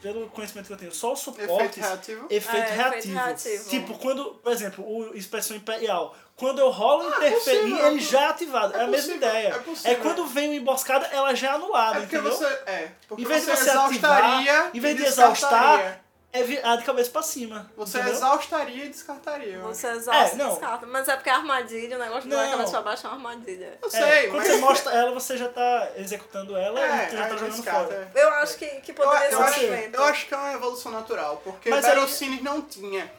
[0.00, 1.76] pelo conhecimento que eu tenho, só os Efeito suportes.
[1.78, 2.26] reativo.
[2.30, 3.14] Efeito, É, efeito reativo.
[3.14, 3.68] reativo.
[3.68, 7.98] Tipo, quando, por exemplo, o Inspeção Imperial, quando eu rolo Ah, é interferir, possível, ele
[7.98, 8.74] é já é ativado.
[8.76, 9.48] É, é a mesma ideia.
[9.48, 9.98] é possível.
[10.02, 12.36] quando vem uma emboscada, ela já é anulada, É porque entendeu?
[12.36, 12.44] você.
[12.66, 12.88] É.
[13.08, 14.52] Porque Em vez de você você exaustaria.
[14.52, 16.00] ativar, em vez de exaustar,
[16.34, 17.70] é virar de cabeça pra cima.
[17.76, 18.16] Você entendeu?
[18.16, 19.52] exaustaria e descartaria.
[19.56, 20.48] eu Você exausta É, e não.
[20.50, 20.86] descarta.
[20.86, 22.42] Mas é porque a armadilha, o negócio de Não.
[22.42, 23.78] dar cabeça pra baixo é uma armadilha.
[23.82, 24.46] Eu É, sei, quando mas.
[24.48, 27.54] você mostra ela, você já tá executando ela É, e tu já tá aí jogando
[27.56, 28.10] descarta, fora.
[28.14, 28.22] é.
[28.24, 30.52] Eu acho que, que Eu, poderia eu ser um acho, eu acho que é uma
[30.54, 33.12] evolução natural, porque Mas Battlecines não tinha.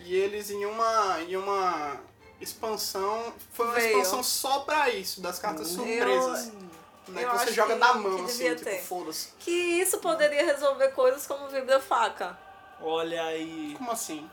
[0.00, 1.20] E eles em uma.
[1.20, 2.00] em uma
[2.40, 3.32] expansão.
[3.52, 3.88] Foi uma Veio.
[3.98, 6.52] expansão só pra isso, das cartas surpresas.
[7.08, 9.28] né, que você joga que- na que mão, assim, devia tipo, foda-se.
[9.40, 12.38] Que isso poderia resolver coisas como vibra-faca.
[12.80, 13.74] Olha aí.
[13.76, 14.30] Como assim?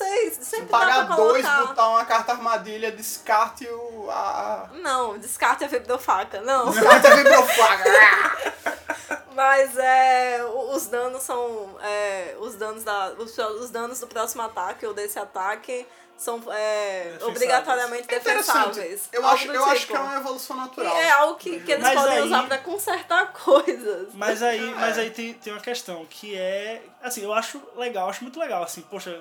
[0.00, 1.66] Não sei, sempre dá pagar pra dois, colocar.
[1.66, 4.08] botar uma carta armadilha, descarte o.
[4.10, 4.68] a.
[4.74, 6.72] Não, descarte a vibra-faca, não.
[6.72, 7.84] Carta vibrofaga!
[9.34, 11.76] Mas é, os danos são.
[11.82, 17.02] é, os, danos da, os, os danos do próximo ataque ou desse ataque são é,
[17.04, 17.22] Defensáveis.
[17.28, 19.08] obrigatoriamente É defensáveis.
[19.12, 19.92] Eu, acho, eu acho tipo.
[19.92, 20.96] que é uma evolução E natural.
[20.96, 24.08] é algo que, que eles Mas podem aí- usar pra consertar coisas.
[24.14, 24.74] Mas aí, É.
[24.74, 26.82] mas aí tem, tem uma questão que é.
[27.02, 28.62] Assim, eu acho legal, acho muito legal.
[28.62, 29.20] Assim, poxa,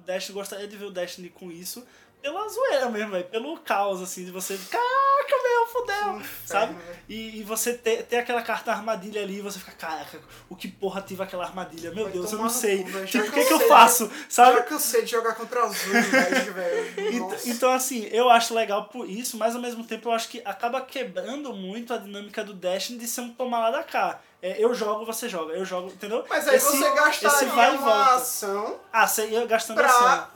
[0.00, 1.84] Destiny gostaria de ver o Destiny com isso
[2.22, 3.24] pela zoeira mesmo, velho.
[3.24, 4.58] Pelo caos, assim, de você.
[4.70, 6.22] Caraca, meu, fodeu!
[6.46, 6.74] Sabe?
[6.74, 6.98] velho.
[7.08, 10.68] E, e você ter, ter aquela carta armadilha ali e você fica, caraca, o que
[10.68, 11.90] porra ativa aquela armadilha?
[11.92, 12.84] Meu Vai Deus, eu não sei.
[12.84, 14.10] cu, tipo, o que, que eu faço?
[14.28, 14.56] Sabe?
[14.58, 17.14] Já cansei de jogar contra azul, velho, velho.
[17.14, 17.48] Ent- Nossa.
[17.50, 20.80] Então, assim, eu acho legal por isso, mas ao mesmo tempo eu acho que acaba
[20.80, 24.20] quebrando muito a dinâmica do Destiny de ser um tomar lá da cá.
[24.42, 26.24] É, eu jogo, você joga, eu jogo, entendeu?
[26.28, 28.14] Mas aí Esse- você esse gastaria vai e uma volta.
[28.14, 29.86] ação Ah, você ia gastando pra.
[29.86, 30.28] ação.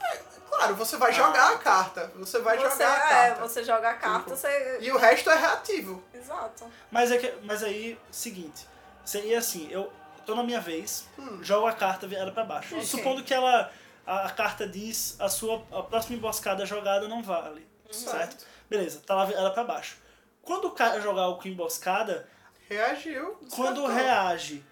[0.55, 2.11] É, Claro, você vai jogar a carta.
[2.15, 3.41] Você vai você, jogar a é, carta.
[3.47, 4.77] você joga a carta, você.
[4.81, 6.03] E o resto é reativo.
[6.13, 6.71] Exato.
[6.89, 8.65] Mas, é que, mas aí, seguinte,
[9.03, 9.91] seria assim, eu
[10.25, 11.39] tô na minha vez, Hum.
[11.43, 12.75] jogo a carta virada pra baixo.
[12.75, 12.85] Ok.
[12.87, 13.71] Supondo que ela,
[14.07, 18.45] a, a carta diz a sua a próxima emboscada jogada não vale, certo?
[18.69, 19.97] Beleza, tá lá virada pra baixo.
[20.41, 22.27] Quando o cara jogar o com emboscada,
[22.69, 23.37] Reagiu.
[23.55, 24.63] quando reage,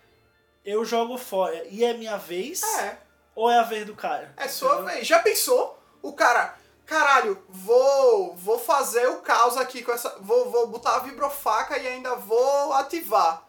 [0.66, 2.98] eu jogo fora e é minha vez É,
[3.36, 4.34] ou é a vez do cara?
[4.38, 4.94] é sua Entendeu?
[4.94, 5.08] vez.
[5.08, 5.80] Já pensou?
[6.02, 10.16] O cara, caralho, vou vou fazer o caos aqui com essa.
[10.20, 13.44] Vou, vou botar a vibrofaca e ainda vou ativar.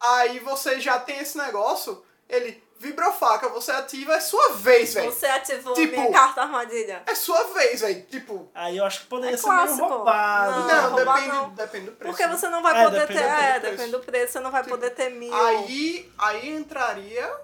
[0.00, 5.10] Aí você já tem esse negócio, ele, vibrofaca, você ativa, é sua vez, velho.
[5.10, 7.02] Você ativou Tipo- minha carta armadilha.
[7.06, 8.02] É sua vez, velho.
[8.04, 9.88] Tipo, Aí eu acho que poderia É ser meio clássico.
[9.88, 10.50] roubado.
[10.60, 11.48] Não, não, roubar depende, não.
[11.50, 12.16] depende do preço.
[12.16, 13.26] Porque você não vai É, poder depende ter.
[13.28, 15.34] do É, depende do preço, você não vai Tipo, poder ter mil.
[15.34, 17.34] Aí, aí entraria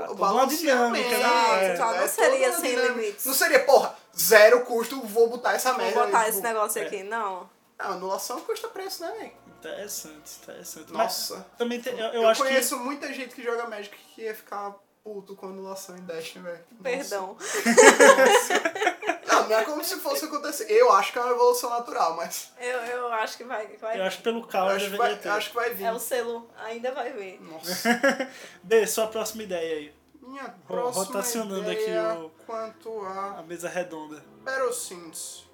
[0.00, 0.96] o, Ah, o balanceamento.
[0.96, 1.64] dinâmica, né?
[1.68, 2.92] é, Exato, não é seria toda uma sem dinâmica.
[3.00, 3.26] limites.
[3.26, 6.04] Não seria, porra, zero custo, vou botar essa Vou merda.
[6.06, 6.86] botar aí, esse tipo, negócio é.
[6.86, 7.02] aqui.
[7.02, 7.48] Não.
[7.78, 9.32] Não, anulação custa preço, né, velho?
[9.58, 10.92] Interessante, interessante.
[10.92, 11.34] Nossa.
[11.36, 14.34] Mas também tem, eu, eu, Eu, acho conheço muita gente que joga Magic que ia
[14.34, 14.74] ficar
[15.08, 16.60] puto com anulação em Destiny, velho.
[16.70, 16.82] Nossa.
[16.82, 17.36] Perdão.
[19.26, 20.64] Não, não é como se fosse acontecer.
[20.70, 22.50] Eu acho que é uma evolução natural, mas.
[22.58, 25.28] Eu, eu acho que vai, vai Eu acho que pelo caos acho, vai, ter.
[25.28, 25.84] acho que vai vir.
[25.84, 27.40] É o selo, ainda vai ver.
[27.40, 27.88] Nossa.
[28.64, 29.94] Dê, sua próxima ideia aí.
[30.20, 34.22] Minha próxima rotacionando aqui ideia o- quanto a A mesa redonda.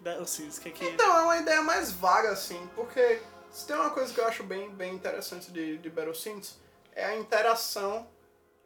[0.01, 0.85] Battlesins, que é que...
[0.87, 4.43] Então, é uma ideia mais vaga, assim, porque se tem uma coisa que eu acho
[4.45, 6.59] bem, bem interessante de, de Battlescenes,
[6.95, 8.07] é a interação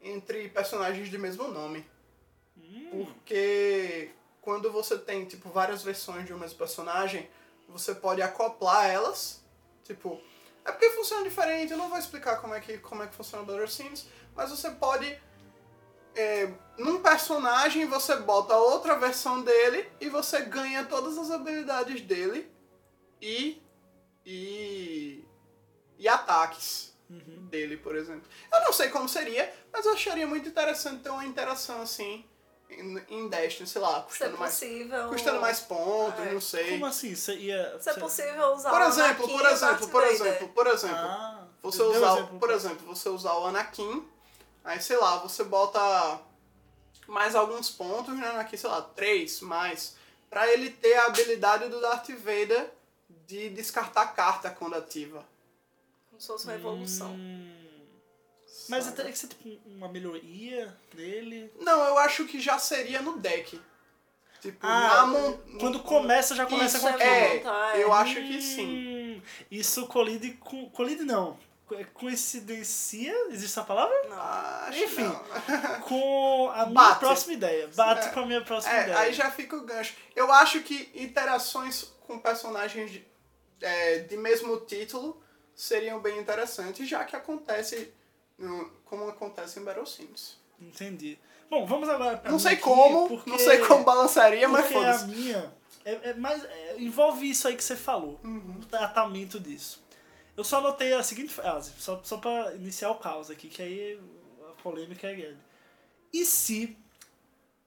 [0.03, 1.89] entre personagens de mesmo nome.
[2.91, 7.29] Porque quando você tem, tipo, várias versões de um mesmo personagem,
[7.69, 9.43] você pode acoplar elas,
[9.85, 10.21] tipo...
[10.65, 13.43] É porque funciona diferente, eu não vou explicar como é que, como é que funciona
[13.43, 15.07] o Battlescenes, mas você pode...
[16.15, 22.51] é, num personagem você bota outra versão dele e você ganha todas as habilidades dele
[23.21, 23.63] e
[24.27, 25.25] e
[25.99, 28.23] e ataques dele, por exemplo.
[28.53, 32.25] Eu não sei como seria, mas eu acharia muito interessante ter uma interação assim
[32.71, 35.09] em, Destiny, sei lá, Se é custando mais possível.
[35.09, 36.33] custando mais pontos, É.
[36.33, 36.71] não sei.
[36.73, 37.15] Como assim?
[37.15, 37.79] Você ia...
[37.81, 41.47] Se é possível usar Por o exemplo, Anakin por exemplo, por exemplo, por exemplo, Ah,
[41.63, 44.07] você um usar, exemplo, por exemplo, você usar o Anakin,
[44.63, 46.21] aí sei lá, você bota
[47.07, 49.97] mais alguns pontos né, aqui, sei lá, três mais,
[50.29, 52.69] pra ele ter a habilidade do Darth Vader
[53.27, 55.25] de descartar carta quando ativa.
[56.19, 57.13] Como se fosse uma evolução.
[57.15, 57.55] Hum,
[58.69, 58.97] Mas sabe?
[58.97, 61.53] teria que ser tipo uma melhoria nele.
[61.61, 63.61] Não, eu acho que já seria no deck.
[64.41, 65.33] Tipo, Ah, na mon...
[65.61, 67.09] Quando começa, já começa Isso, com aquilo.
[67.11, 67.83] é, Tá, é.
[67.85, 68.67] eu acho que sim.
[69.17, 70.69] Hum, Isso colide com.
[70.71, 71.39] Colide não.
[71.67, 73.13] Co- Coincidencia?
[73.31, 73.95] Existe essa palavra?
[74.09, 74.17] Não.
[74.21, 75.03] Acho Enfim.
[75.05, 75.25] não.
[75.83, 76.99] Com a minha Bate.
[77.01, 77.69] próxima ideia.
[77.75, 78.11] Bate É.
[78.11, 78.99] com a minha próxima É, ideia.
[78.99, 79.95] aí já fica o gancho.
[80.17, 83.05] Eu acho que interações com personagens de,
[83.61, 85.23] é, de mesmo título
[85.61, 87.93] seriam bem interessantes, já que acontece
[88.39, 90.39] no- como acontece em Battle Sims.
[90.61, 91.19] Entendi.
[91.51, 94.81] Bom, vamos agora pra Não sei como, porque- não sei como balançaria, mas Porque a
[94.99, 95.07] foda-se.
[95.07, 95.53] minha
[95.85, 98.59] é, é mais, é, envolve isso aí que você falou, Uhum.
[98.61, 99.83] o tratamento disso.
[100.37, 104.01] Eu só anotei a seguinte frase, só, só pra iniciar o caos aqui, que aí
[104.49, 105.39] a polêmica é grande.
[106.13, 106.77] E se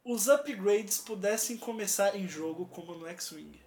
[0.06, 3.60] os upgrades pudessem começar em jogo como no X-Wing?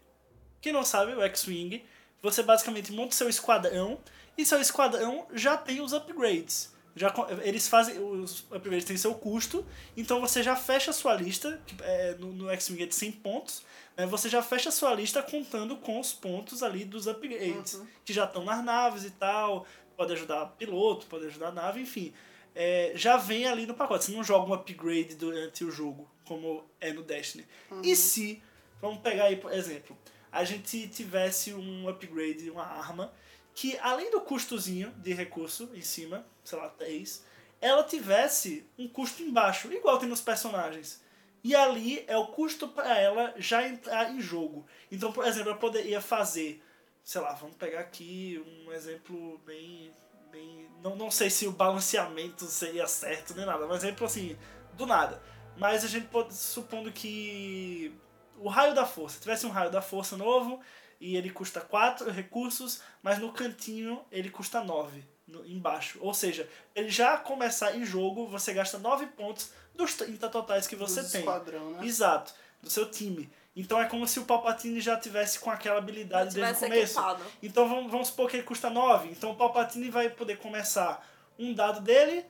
[0.61, 1.85] Quem não sabe, o X-Wing,
[2.25, 3.99] você basicamente monta seu esquadrão
[4.37, 6.73] e seu esquadrão já tem os upgrades.
[6.97, 7.99] Já, eles fazem.
[7.99, 12.51] Os upgrades têm seu custo, então você já fecha a sua lista, é, no, no
[12.51, 13.63] X-Wing é de 100 pontos,
[13.97, 18.13] né, você já fecha a sua lista contando com os pontos ali dos upgrades, que
[18.13, 22.15] já estão nas naves e tal, pode ajudar piloto, pode ajudar a nave, enfim.
[22.55, 24.05] É, já vem ali no pacote.
[24.05, 27.45] Você não joga um upgrade durante o jogo, como é no Destiny.
[27.83, 28.41] E se,
[28.81, 29.99] vamos pegar aí, por exemplo,
[30.35, 33.13] a gente tivesse um upgrade, uma arma,
[33.55, 37.25] que além do custozinho de recurso em cima, sei lá, 3,
[37.61, 41.01] ela tivesse um custo embaixo, igual tem nos personagens.
[41.43, 44.67] E ali é o custo para ela já entrar em jogo.
[44.91, 46.61] Então, por exemplo, eu poderia fazer,
[47.05, 49.93] sei lá, vamos pegar aqui um exemplo bem.
[50.33, 54.37] bem não, não sei se o balanceamento seria certo nem nada, mas exemplo assim,
[54.73, 55.23] do nada.
[55.57, 57.95] Mas a gente pode, supondo que
[58.39, 60.61] o raio da força, tivesse um raio da força novo
[61.01, 65.99] e ele custa 4 recursos, mas no cantinho ele custa 9 no, embaixo.
[66.01, 70.77] Ou seja, ele já começar em jogo, você gasta 9 pontos dos 30 totais que
[70.77, 71.21] você Dos tem.
[71.21, 71.85] esquadrão, né?
[71.85, 73.31] Exato, do seu time.
[73.57, 76.99] Então é como se o Palpatine já tivesse com aquela habilidade desde o começo.
[76.99, 77.25] equipado.
[77.43, 79.09] Então vamos, vamos supor que ele custa 9.
[79.11, 81.07] Então o Palpatine vai poder começar
[81.39, 82.25] um dado dele,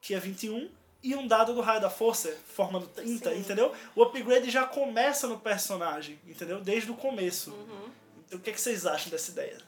[0.00, 0.70] que é 21,
[1.02, 3.38] e um dado do raio da força, formando 30, Sim.
[3.38, 3.72] entendeu?
[3.94, 6.60] O upgrade já começa no personagem, entendeu?
[6.60, 7.50] Desde o começo.
[7.50, 7.90] Uhum.
[8.26, 9.58] Então o que, é que vocês acham dessa ideia?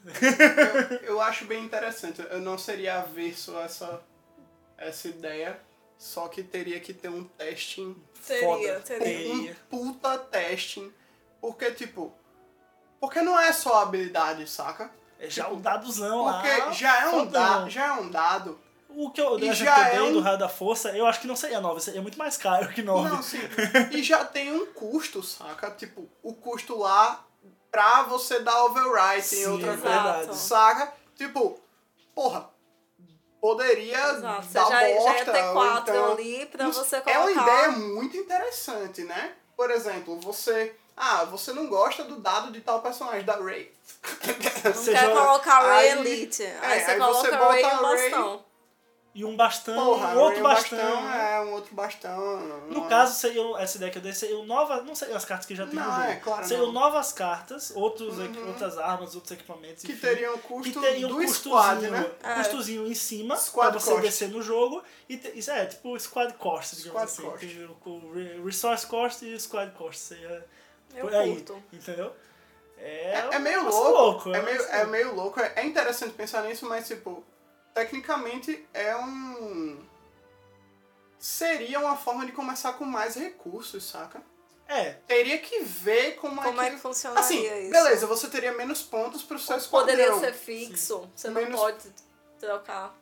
[1.02, 2.22] eu, eu acho bem interessante.
[2.30, 4.00] Eu não seria averso a essa,
[4.78, 5.60] essa ideia,
[5.98, 8.86] só que teria que ter um testing Seria, Foda.
[8.86, 9.32] seria.
[9.34, 9.56] um Teria.
[9.68, 10.90] puta testing.
[11.40, 12.10] Porque, tipo.
[12.98, 14.90] Porque não é só habilidade, saca?
[15.18, 16.40] É já Tipo, um dadozão lá.
[16.40, 17.70] Porque já é um dado.
[17.70, 18.58] Já é um dado.
[18.96, 20.48] O que eu, E o exemplo já que eu é dei um- do raio da
[20.48, 23.08] força, eu acho que não seria 9, seria muito mais caro que 9.
[23.08, 23.40] Não, sim.
[23.92, 25.70] E já tem um custo, saca?
[25.72, 27.24] Tipo, o custo lá
[27.70, 29.88] pra você dar overwrite em outra é coisa.
[29.88, 30.36] verdade.
[30.36, 30.92] Saca?
[31.16, 31.58] Tipo,
[32.14, 32.48] porra,
[33.40, 34.46] poderia Exato.
[34.46, 35.32] Você dar já, já ia bosta.
[35.32, 36.12] ter quatro então...
[36.12, 37.20] ali pra você É colocar.
[37.20, 39.32] uma ideia muito interessante, né?
[39.56, 40.74] Por exemplo, você.
[40.96, 43.72] Ah, você não gosta do dado de tal personagem, da Ray.
[44.64, 46.42] Não Você quer joga- colocar Ray Aí- Elite.
[46.44, 48.44] é, aí você aí coloca você Ray e bota a Ray- bastão.
[49.14, 51.12] E um bastão, Porra, um outro um bastão.
[51.14, 52.40] É, um outro bastão.
[52.68, 55.54] No caso, seriam, essa ideia que eu dei, seriam novas, não seriam as cartas que
[55.54, 56.02] já tem no Não, jogo.
[56.08, 56.72] é, claro, seriam não.
[56.72, 58.48] novas cartas, outros, Uhum.
[58.48, 62.10] outras armas, outros equipamentos, Que enfim, teriam custo que teriam do custozinho, squad, né?
[62.24, 62.34] É.
[62.34, 64.02] custozinho em cima, Squad pra você cost.
[64.02, 64.82] descer no jogo.
[65.08, 67.46] E te- isso é, tipo squad cost, digamos Squad assim.
[67.46, 68.44] cost.
[68.44, 70.00] Resource cost e squad cost.
[70.00, 70.44] Seria
[70.92, 71.34] Eu por aí.
[71.36, 71.62] curto.
[71.72, 72.12] Entendeu?
[72.78, 73.88] É, É, é meio louco.
[73.90, 74.34] louco.
[74.34, 74.90] é, meio, é louco.
[74.90, 75.40] meio louco.
[75.40, 77.22] É, é interessante pensar nisso, mas, tipo,
[77.74, 79.84] tecnicamente é um.
[81.18, 84.22] Seria uma forma de começar com mais recursos, saca?
[84.66, 86.76] É, Teria que ver como, Como é é que.
[86.76, 87.70] que funcionaria assim, isso?
[87.70, 89.86] beleza, você teria menos pontos pro seu esquadrão.
[89.94, 91.08] Poderia ser fixo.
[91.14, 91.88] Você não Menos- pode
[92.38, 92.94] trocar.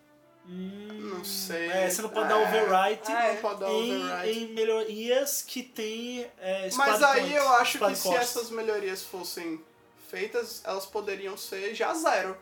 [0.45, 1.69] Não sei.
[1.71, 2.29] é, você não pode É.
[2.31, 3.35] dar overwrite É.
[3.35, 4.39] Não pode dar em, override.
[4.41, 9.03] em melhorias que tem é, Mas aí points, eu acho que squad se essas melhorias
[9.05, 9.65] fossem
[10.11, 12.37] feitas, elas poderiam ser já zero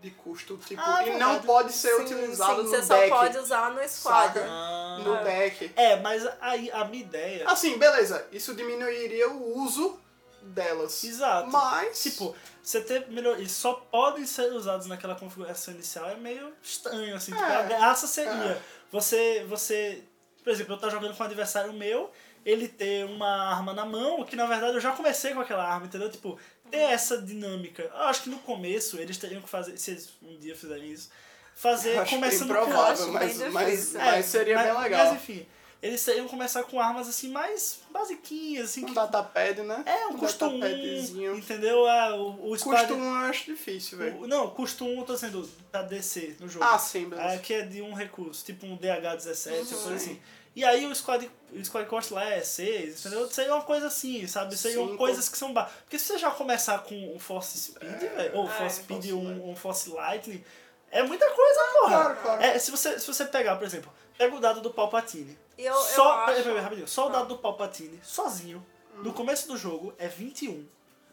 [0.00, 3.08] de custo, tipo, Ah, e não pode ser Sim, utilizado sim, no você deck.
[3.08, 4.38] só pode usar no squad.
[4.40, 5.72] Ah, No deck.
[5.74, 7.48] É, mas aí a minha ideia.
[7.48, 9.98] Assim, beleza, isso diminuiria o uso
[10.42, 11.02] delas.
[11.02, 11.48] Exato.
[11.50, 12.02] Mas.
[12.02, 17.32] Tipo, você ter melhorias só podem ser usados naquela configuração inicial é meio estranho, assim.
[17.32, 17.56] Tipo, É.
[17.56, 18.60] a graça seria É.
[18.92, 20.04] você, você.
[20.44, 22.12] Por exemplo, eu tô jogando com um adversário meu,
[22.46, 25.86] ele ter uma arma na mão, que na verdade eu já comecei com aquela arma,
[25.86, 26.08] entendeu?
[26.08, 26.38] Tipo,
[26.70, 27.82] ter essa dinâmica.
[27.82, 31.10] Eu acho que no começo eles teriam que fazer, se eles um dia fizerem isso,
[31.56, 33.98] fazer acho começando com provável, acho mas, mas, difícil.
[34.00, 35.06] mas É, seria mas- bem legal.
[35.06, 35.44] Mas enfim,
[35.82, 38.84] eles teriam que começar com armas assim mais basiquinhas, assim.
[38.84, 39.82] um que- datapad, né?
[39.84, 41.36] é, um custo 1, datapadzinho.
[41.38, 41.84] entendeu?
[41.86, 44.26] Ah, o, o Custo 1 eu acho difícil, velho.
[44.28, 46.64] Não, custo 1 eu tô dizendo pra descer no jogo.
[46.64, 47.28] Ah, sim, beleza.
[47.34, 49.58] Ah, que é de um recurso, tipo um DH17, Uhum.
[49.62, 50.20] uma coisa assim.
[50.56, 53.26] E aí o squad, o squad cost lá é 6, entendeu?
[53.26, 54.54] Isso aí é uma coisa assim, sabe?
[54.54, 54.96] Isso aí são Cinco.
[54.96, 55.64] coisas que são ba...
[55.82, 59.12] Porque se você já começar com um Force Speed, velho, ou É, Force Speed Force
[59.12, 60.42] um, um Force Lightning,
[60.90, 61.88] é muita coisa, porra.
[61.96, 62.42] Claro, claro.
[62.42, 65.38] É, se, você, se você pegar, por exemplo, pega o dado do Palpatine.
[65.58, 66.26] E eu, só, eu acho...
[66.26, 67.12] peraí, peraí, rapidinho, só o Ah.
[67.12, 68.64] dado do Palpatine, sozinho,
[69.02, 70.66] no começo do jogo, é 21.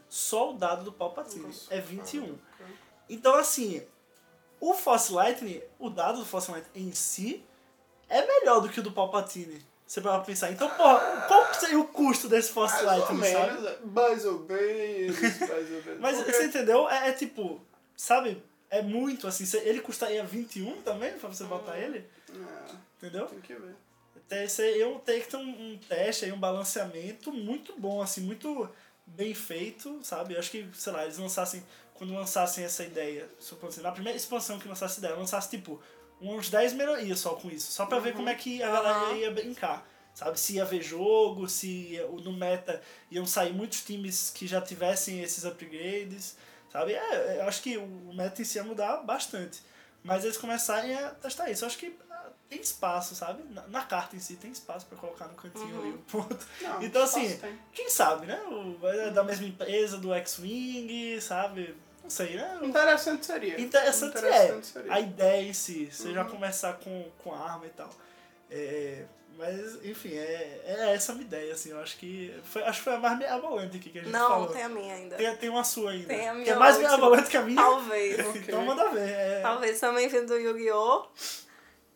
[0.08, 2.38] Só o dado do Palpatine Nossa, é 21.
[3.10, 3.86] Então, assim,
[4.62, 7.44] o Force Lightning, o dado do Force Lightning em si,
[8.10, 9.64] é melhor do que o do Palpatine.
[9.86, 10.52] Você vai pensar.
[10.52, 13.68] Então, porra, qual seria o custo desse Force Lightning, sabe?
[13.68, 13.78] é.
[13.86, 16.00] mais ou menos, mais ou menos.
[16.02, 16.90] Mas você entendeu?
[16.90, 17.62] É, é tipo,
[17.96, 18.42] sabe?
[18.70, 19.46] É muito assim.
[19.60, 22.04] Ele custaria 21 também pra você botar ele?
[22.32, 23.28] É, Entendeu?
[23.28, 23.76] tem que ver.
[24.28, 24.48] Tem,
[24.80, 28.68] eu tenho que ter um, um teste aí, um balanceamento muito bom, assim, muito
[29.06, 30.34] bem feito, sabe?
[30.34, 31.64] Eu acho que, sei lá, eles lançassem,
[31.94, 35.80] quando lançassem essa ideia, supondo assim, na primeira expansão que lançasse ideia, lançasse tipo
[36.22, 39.32] uns 10 melhorias só com isso, só pra ver como é que a galera ia
[39.32, 39.88] brincar.
[40.14, 45.22] Sabe, se ia ver jogo, se no meta iam sair muitos times que já tivessem
[45.22, 46.38] esses upgrades,
[46.72, 46.94] sabe?
[46.94, 49.62] É, eu acho que o meta em si ia mudar bastante.
[50.04, 51.64] Mas eles começarem a testar isso.
[51.64, 53.42] Eu acho que ah, tem espaço, sabe?
[53.52, 56.46] Na, na carta em si tem espaço pra colocar no cantinho ali o ponto.
[56.62, 57.58] Não, Então, assim, tem.
[57.72, 58.40] Quem sabe, né?
[58.44, 61.76] O, é da mesma empresa, do X-Wing, sabe?
[62.04, 62.60] Não sei, né?
[62.62, 63.60] Interessante seria.
[63.60, 64.74] Interessante, Interessante é.
[64.74, 64.94] seria.
[64.94, 66.14] A ideia em si, você Uhum.
[66.16, 67.90] já começar com, com a arma e tal.
[68.52, 69.04] É,
[69.38, 71.72] mas, enfim, é, é essa a minha ideia, assim.
[71.72, 74.28] Eu acho que foi, acho que foi a mais mirabolante aqui que a gente Não,
[74.30, 74.48] falou.
[74.50, 75.16] tem a minha ainda.
[75.16, 76.08] Tem, tem uma sua ainda.
[76.08, 77.56] Tem a minha que é mais mirabolante que a minha.
[77.62, 78.18] Talvez.
[78.36, 79.10] Então manda ver.
[79.10, 81.06] É, Talvez também vindo do Yu-Gi-Oh!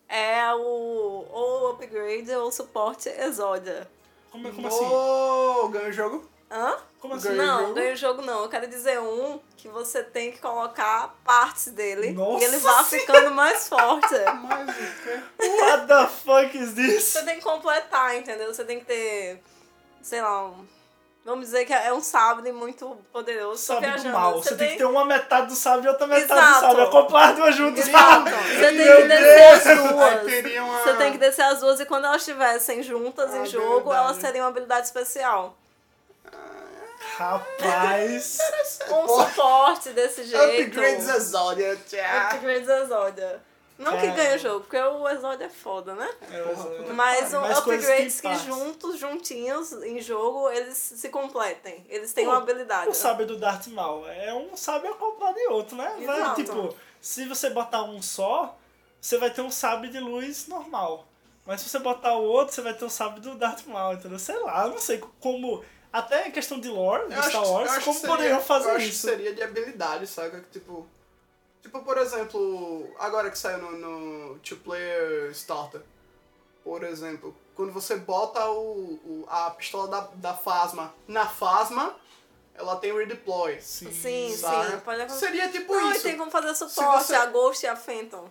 [0.08, 3.86] É o ou upgrade ou suporte Exodia.
[4.30, 4.84] como, como assim?
[4.88, 5.68] No...
[5.68, 6.28] Ganha o jogo?
[6.50, 6.78] Hã?
[7.00, 7.28] Como assim?
[7.28, 7.74] Ganha o Não, jogo?
[7.74, 8.42] ganha o jogo não.
[8.42, 12.84] Eu quero dizer um que você tem que colocar partes dele Nossa e ele vai
[12.84, 14.08] ficando mais forte.
[15.04, 15.20] Quê?
[15.60, 17.04] What the fuck is this?
[17.04, 18.52] Você tem que completar, entendeu?
[18.52, 19.40] Você tem que ter,
[20.02, 20.66] sei lá, um,
[21.24, 23.62] vamos dizer que é um sabre muito poderoso.
[23.62, 24.34] Sabre do mal.
[24.42, 26.54] Você, tem que ter uma metade do sábio e outra metade Exato.
[26.54, 26.90] do sábio.
[26.90, 27.86] Comprar as duas juntas.
[27.88, 28.30] Exato.
[28.30, 29.92] Você tem que descer as duas.
[29.92, 30.82] uma...
[30.82, 34.04] Você tem que descer as duas e quando elas estivessem juntas em jogo, Habilidade.
[34.04, 35.56] elas teriam uma habilidade especial.
[37.16, 38.38] Rapaz.
[38.90, 40.62] Um suporte desse jeito.
[40.68, 41.76] Upgrades Exodia.
[41.88, 42.30] tchá.
[42.32, 43.42] Upgrades Exodia.
[43.78, 44.12] Não que Cara.
[44.12, 46.10] ganhe o jogo, porque o Exodia é foda, né?
[46.32, 51.86] É, Porra, Mas um, coisas upgrades que que, juntos, juntinhos, em jogo, eles se completem.
[51.88, 52.88] Eles têm Pô, uma habilidade.
[52.88, 55.94] O sábio do Darth Maul é um sábio acoplado em outro, né?
[56.04, 56.42] Vai, Exato.
[56.42, 58.56] tipo, se você botar um só,
[59.00, 61.06] você vai ter um sábio de luz normal.
[61.46, 64.18] Mas se você botar o outro, você vai ter o sábio do Darth Maul, entendeu?
[64.18, 65.64] Sei lá, eu não sei como.
[65.92, 68.14] Até em questão de lore Eu acho Star que- eu Wars, acho que como seria-
[68.16, 69.06] poderiam eu fazer acho que isso?
[69.06, 70.40] seria de habilidade, saca?
[70.40, 70.86] Que, Tipo,
[71.62, 75.80] tipo, por exemplo, agora que saiu no, no two-player starter,
[76.62, 81.96] por exemplo, quando você bota o, o- a pistola da, da Phasma na Phasma,
[82.54, 83.58] ela tem redeploy.
[83.60, 83.90] Sim.
[83.90, 84.80] Sim, sim.
[84.84, 85.12] Pode.
[85.12, 86.02] Seria tipo Não, isso.
[86.02, 88.28] tem como fazer suporte, você- a Ghost e a Phantom.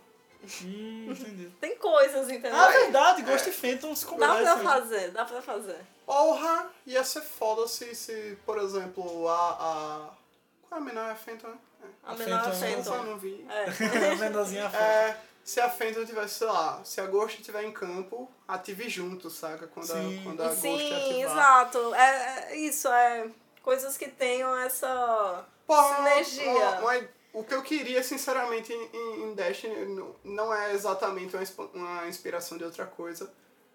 [0.63, 1.49] Hum, entendi.
[1.59, 2.55] Tem coisas, entendeu?
[2.55, 4.43] Ah, verdade, Ghost e Phantom se Dá conversam.
[4.43, 4.63] pra né?
[4.81, 5.79] fazer, dá pra fazer.
[6.07, 9.49] Porra, ia ser foda se, se por exemplo, a.
[9.51, 10.09] a...
[10.67, 11.09] Qual é a menor?
[11.09, 11.57] É a Phantom, né?
[12.03, 12.73] A A menor Phantom é É.
[12.79, 13.03] Eu Phantom.
[13.03, 13.45] não vi.
[13.49, 13.65] É.
[14.11, 18.31] A menorzinha É, se a Phantom tivesse, sei lá, se a Ghost estiver em campo,
[18.47, 19.67] ative junto, saca?
[19.67, 20.19] Quando, Sim.
[20.19, 21.93] a, quando a Ghost Sim, exato.
[21.93, 23.29] É, é isso, é
[23.61, 26.49] coisas que tenham essa Pô, sinergia.
[26.51, 29.75] uma- uma- o que eu queria, sinceramente, em, em- Destiny
[30.23, 31.43] não- é exatamente uma,
[31.73, 33.31] uma inspiração de outra coisa,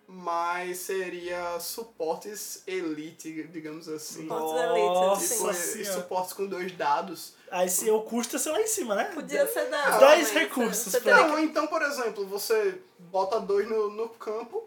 [0.07, 4.23] mas seria suportes elite, digamos assim.
[4.23, 5.35] Suportes elite.
[5.35, 6.01] Tipo, e- senhora.
[6.01, 7.35] suportes com dois dados.
[7.51, 9.05] Aí se o custo é ser lá em cima, né?
[9.15, 9.71] Podia ser 10.
[9.71, 10.33] Dez realmente.
[10.35, 14.65] recursos Você pra- Não, então, por exemplo, você bota dois no, no campo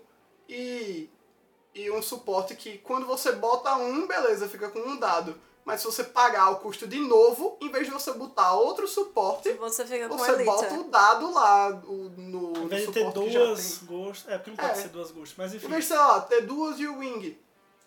[0.48, 1.10] e,
[1.74, 5.36] e um suporte que quando você bota um, beleza, fica com um dado.
[5.66, 9.51] Mas se você pagar o custo de novo, em vez de você botar outro suporte,
[9.53, 14.28] você você bota o dado lá o- no, Em no vez de ter duas ghosts.
[14.30, 14.82] É, porque não pode É.
[14.84, 15.68] ser duas ghosts, mas Em enfim.
[15.68, 17.36] vez de, sei lá, ter duas e o wing.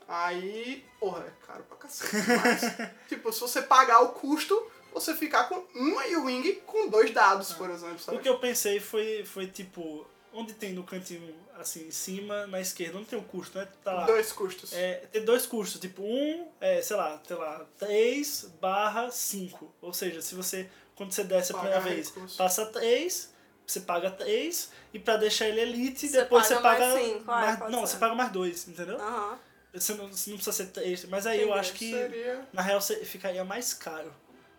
[0.09, 2.17] Aí, porra, é caro pra cacete.
[2.17, 2.61] Mas,
[3.09, 4.61] tipo, se você pagar o custo,
[4.93, 8.17] você ficar com uma e o wing com dois dados, por exemplo, sabe?
[8.19, 12.61] O que eu pensei foi, foi tipo, onde tem no cantinho, assim, em cima, na
[12.61, 13.67] esquerda, onde tem o custo, né?
[13.83, 14.07] Tá lá.
[14.07, 14.73] Dois custos.
[14.73, 19.75] É, tem dois custos, tipo, um, é, sei lá, sei lá, 3 barra 5.
[19.81, 22.37] Ou seja, se você, quando você desce a Paga primeira vez, recurso.
[22.37, 23.33] passa 3,
[23.67, 26.87] você paga 3, e pra deixar ele elite, Você depois paga você paga.
[26.95, 27.93] mais cinco, é, pode não, ser.
[27.93, 28.97] você paga mais 2, entendeu?
[29.01, 29.39] Aham.
[29.75, 31.61] Você, não, você não precisa ser 3, mas aí eu Entendi.
[31.61, 32.49] acho que, Seria...
[32.53, 34.13] na real, você ficaria mais caro.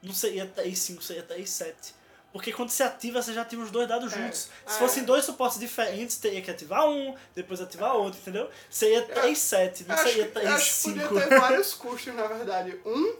[0.03, 1.95] Não seria 3, 5, seria 3, 7.
[2.31, 4.49] Porque quando você ativa, você já ativa os dois dados juntos.
[4.67, 4.79] Se É.
[4.79, 8.49] fossem dois suportes diferentes, teria que ativar um, depois ativar outro, entendeu?
[8.69, 11.07] Seria 3, 7, não seria que- 3, eu acho que 5.
[11.09, 12.79] podia ter vários custos, na verdade.
[12.85, 13.15] Um,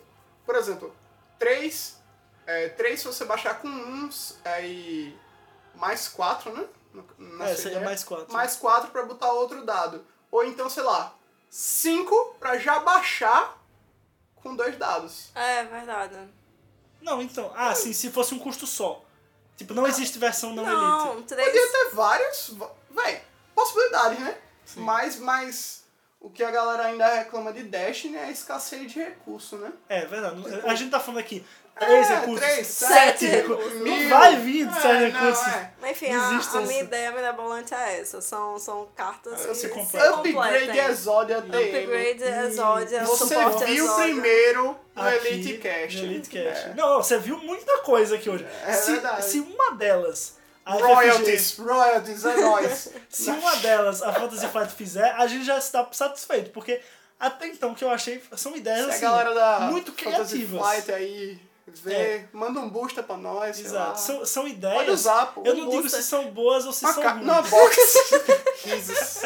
[0.46, 0.96] por exemplo,
[1.40, 1.98] três,
[2.46, 5.18] é, três se você baixar com uns, aí
[5.74, 6.66] mais quatro, né?
[7.18, 7.86] Na É, seria ideia.
[7.86, 8.32] mais quatro.
[8.32, 10.06] Mais quatro pra botar outro dado.
[10.32, 11.16] Ou então, sei lá,
[11.50, 13.58] cinco pra já baixar
[14.36, 15.30] com dois dados.
[15.34, 16.16] É, verdade.
[17.02, 17.52] Não, então.
[17.56, 19.04] Ah, sim, se fosse um custo só.
[19.58, 20.82] Tipo, não existe versão não, elite.
[20.82, 21.48] Não, três.
[21.48, 22.56] Podia ter vários,
[22.92, 23.22] véi,
[23.54, 24.38] possibilidades, né?
[24.78, 25.79] Mas, mas
[26.20, 29.72] o que a galera ainda reclama de Destiny é a escassez de recurso, né?
[29.88, 30.42] É verdade.
[30.66, 31.46] A gente tá falando aqui.
[31.80, 32.46] Três É, recursos.
[32.46, 33.64] três, sete sete recursos.
[33.72, 33.88] recursos.
[33.88, 34.10] Não Mil.
[34.10, 35.48] vai vir de É, sete não, recursos.
[35.48, 35.72] é.
[35.80, 38.20] Mas enfim, a, a minha ideia mirabolante é essa.
[38.20, 40.20] São, são cartas que se completam.
[40.20, 40.78] Upgrade.
[40.78, 41.78] Exodia TM.
[41.80, 44.04] Upgrade Exodia, Você suporte viu Exodia.
[44.04, 45.98] primeiro no Aqui, Elite Cast.
[46.02, 46.68] no Elite Cast.
[46.68, 46.74] É.
[46.74, 48.46] Não, você viu muita coisa aqui hoje.
[48.66, 49.24] É se, verdade.
[49.24, 50.38] se uma delas.
[50.78, 52.90] Royalties, royalties, é nóis.
[53.10, 56.52] se uma delas a Fantasy Flight fizer, a gente já está satisfeito.
[56.52, 56.82] Porque
[57.20, 60.62] até então que eu achei são ideias Se a assim, galera da muito Fantasy criativas.
[60.62, 63.60] Flight aí vê, manda um booster pra nós.
[63.60, 64.00] Exato.
[64.00, 64.76] São, são ideias.
[64.76, 65.44] Pode usar, pô.
[65.46, 67.12] Eu Um não digo se são boas ou se Uma são ca...
[67.12, 67.26] ruins.
[67.26, 67.78] Numa box.
[68.66, 69.22] Risos.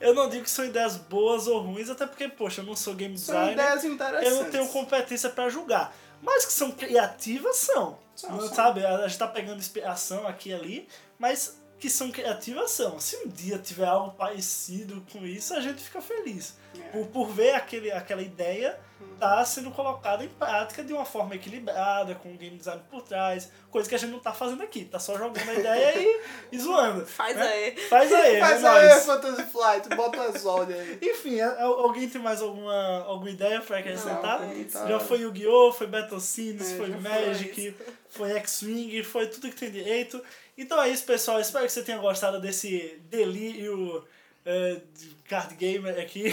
[0.00, 2.92] Eu não digo que são ideias boas ou ruins, até porque, poxa, eu não sou
[2.94, 3.52] game São designer.
[3.52, 4.32] ideias interessantes.
[4.32, 5.94] eu não tenho competência pra julgar.
[6.20, 7.98] Mas que são criativas, são.
[8.28, 8.40] Não.
[8.48, 8.84] Sabe?
[8.84, 13.00] A gente tá pegando inspiração aqui e ali, mas que são criativas são.
[13.00, 16.54] Se um dia tiver algo parecido com isso, a gente fica feliz.
[16.78, 16.88] É.
[16.92, 18.78] Por, por ver aquele, aquela ideia
[19.18, 23.50] tá sendo colocada em prática de uma forma equilibrada, com o game design por trás,
[23.70, 26.20] coisa que a gente não tá fazendo aqui, tá só jogando a ideia e,
[26.52, 27.06] e zoando.
[27.06, 27.46] Faz né?
[27.46, 27.76] aí.
[27.88, 29.04] Faz aí, Mas é aí, nóis.
[29.04, 30.98] Fantasy Flight, bota o Exodia aí.
[31.02, 34.40] Enfim, a- alguém tem mais alguma, alguma ideia pra acrescentar?
[34.40, 34.86] Não, tá.
[34.88, 37.76] Já foi Yu-Gi-Oh!, foi Battle Scenes, É, foi já foi Magic,
[38.08, 40.22] foi X-Wing, foi tudo que tem direito.
[40.58, 41.40] Então é isso, pessoal.
[41.40, 44.04] Espero que você tenha gostado desse delírio
[44.44, 44.80] eh,
[45.28, 46.26] card gamer aqui.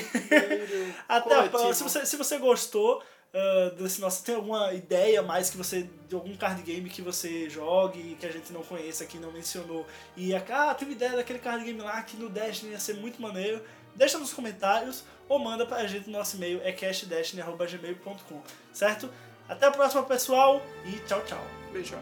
[1.07, 1.49] Até a coletivo.
[1.49, 1.73] próxima.
[1.73, 3.03] Se você, se você gostou
[3.33, 7.49] eh, desse nosso, tem alguma ideia mais que você de algum card game que você
[7.49, 9.85] jogue que a gente não conheça, que não mencionou,
[10.17, 13.63] e ah, uma ideia daquele card game lá que no Destiny ia ser muito maneiro,
[13.95, 18.41] deixa nos comentários ou manda pra gente no nosso e-mail é castdestiny@gmail.com,
[18.73, 19.09] certo?
[19.47, 21.43] Até a próxima, pessoal, e tchau, tchau.
[21.71, 21.99] Beijos.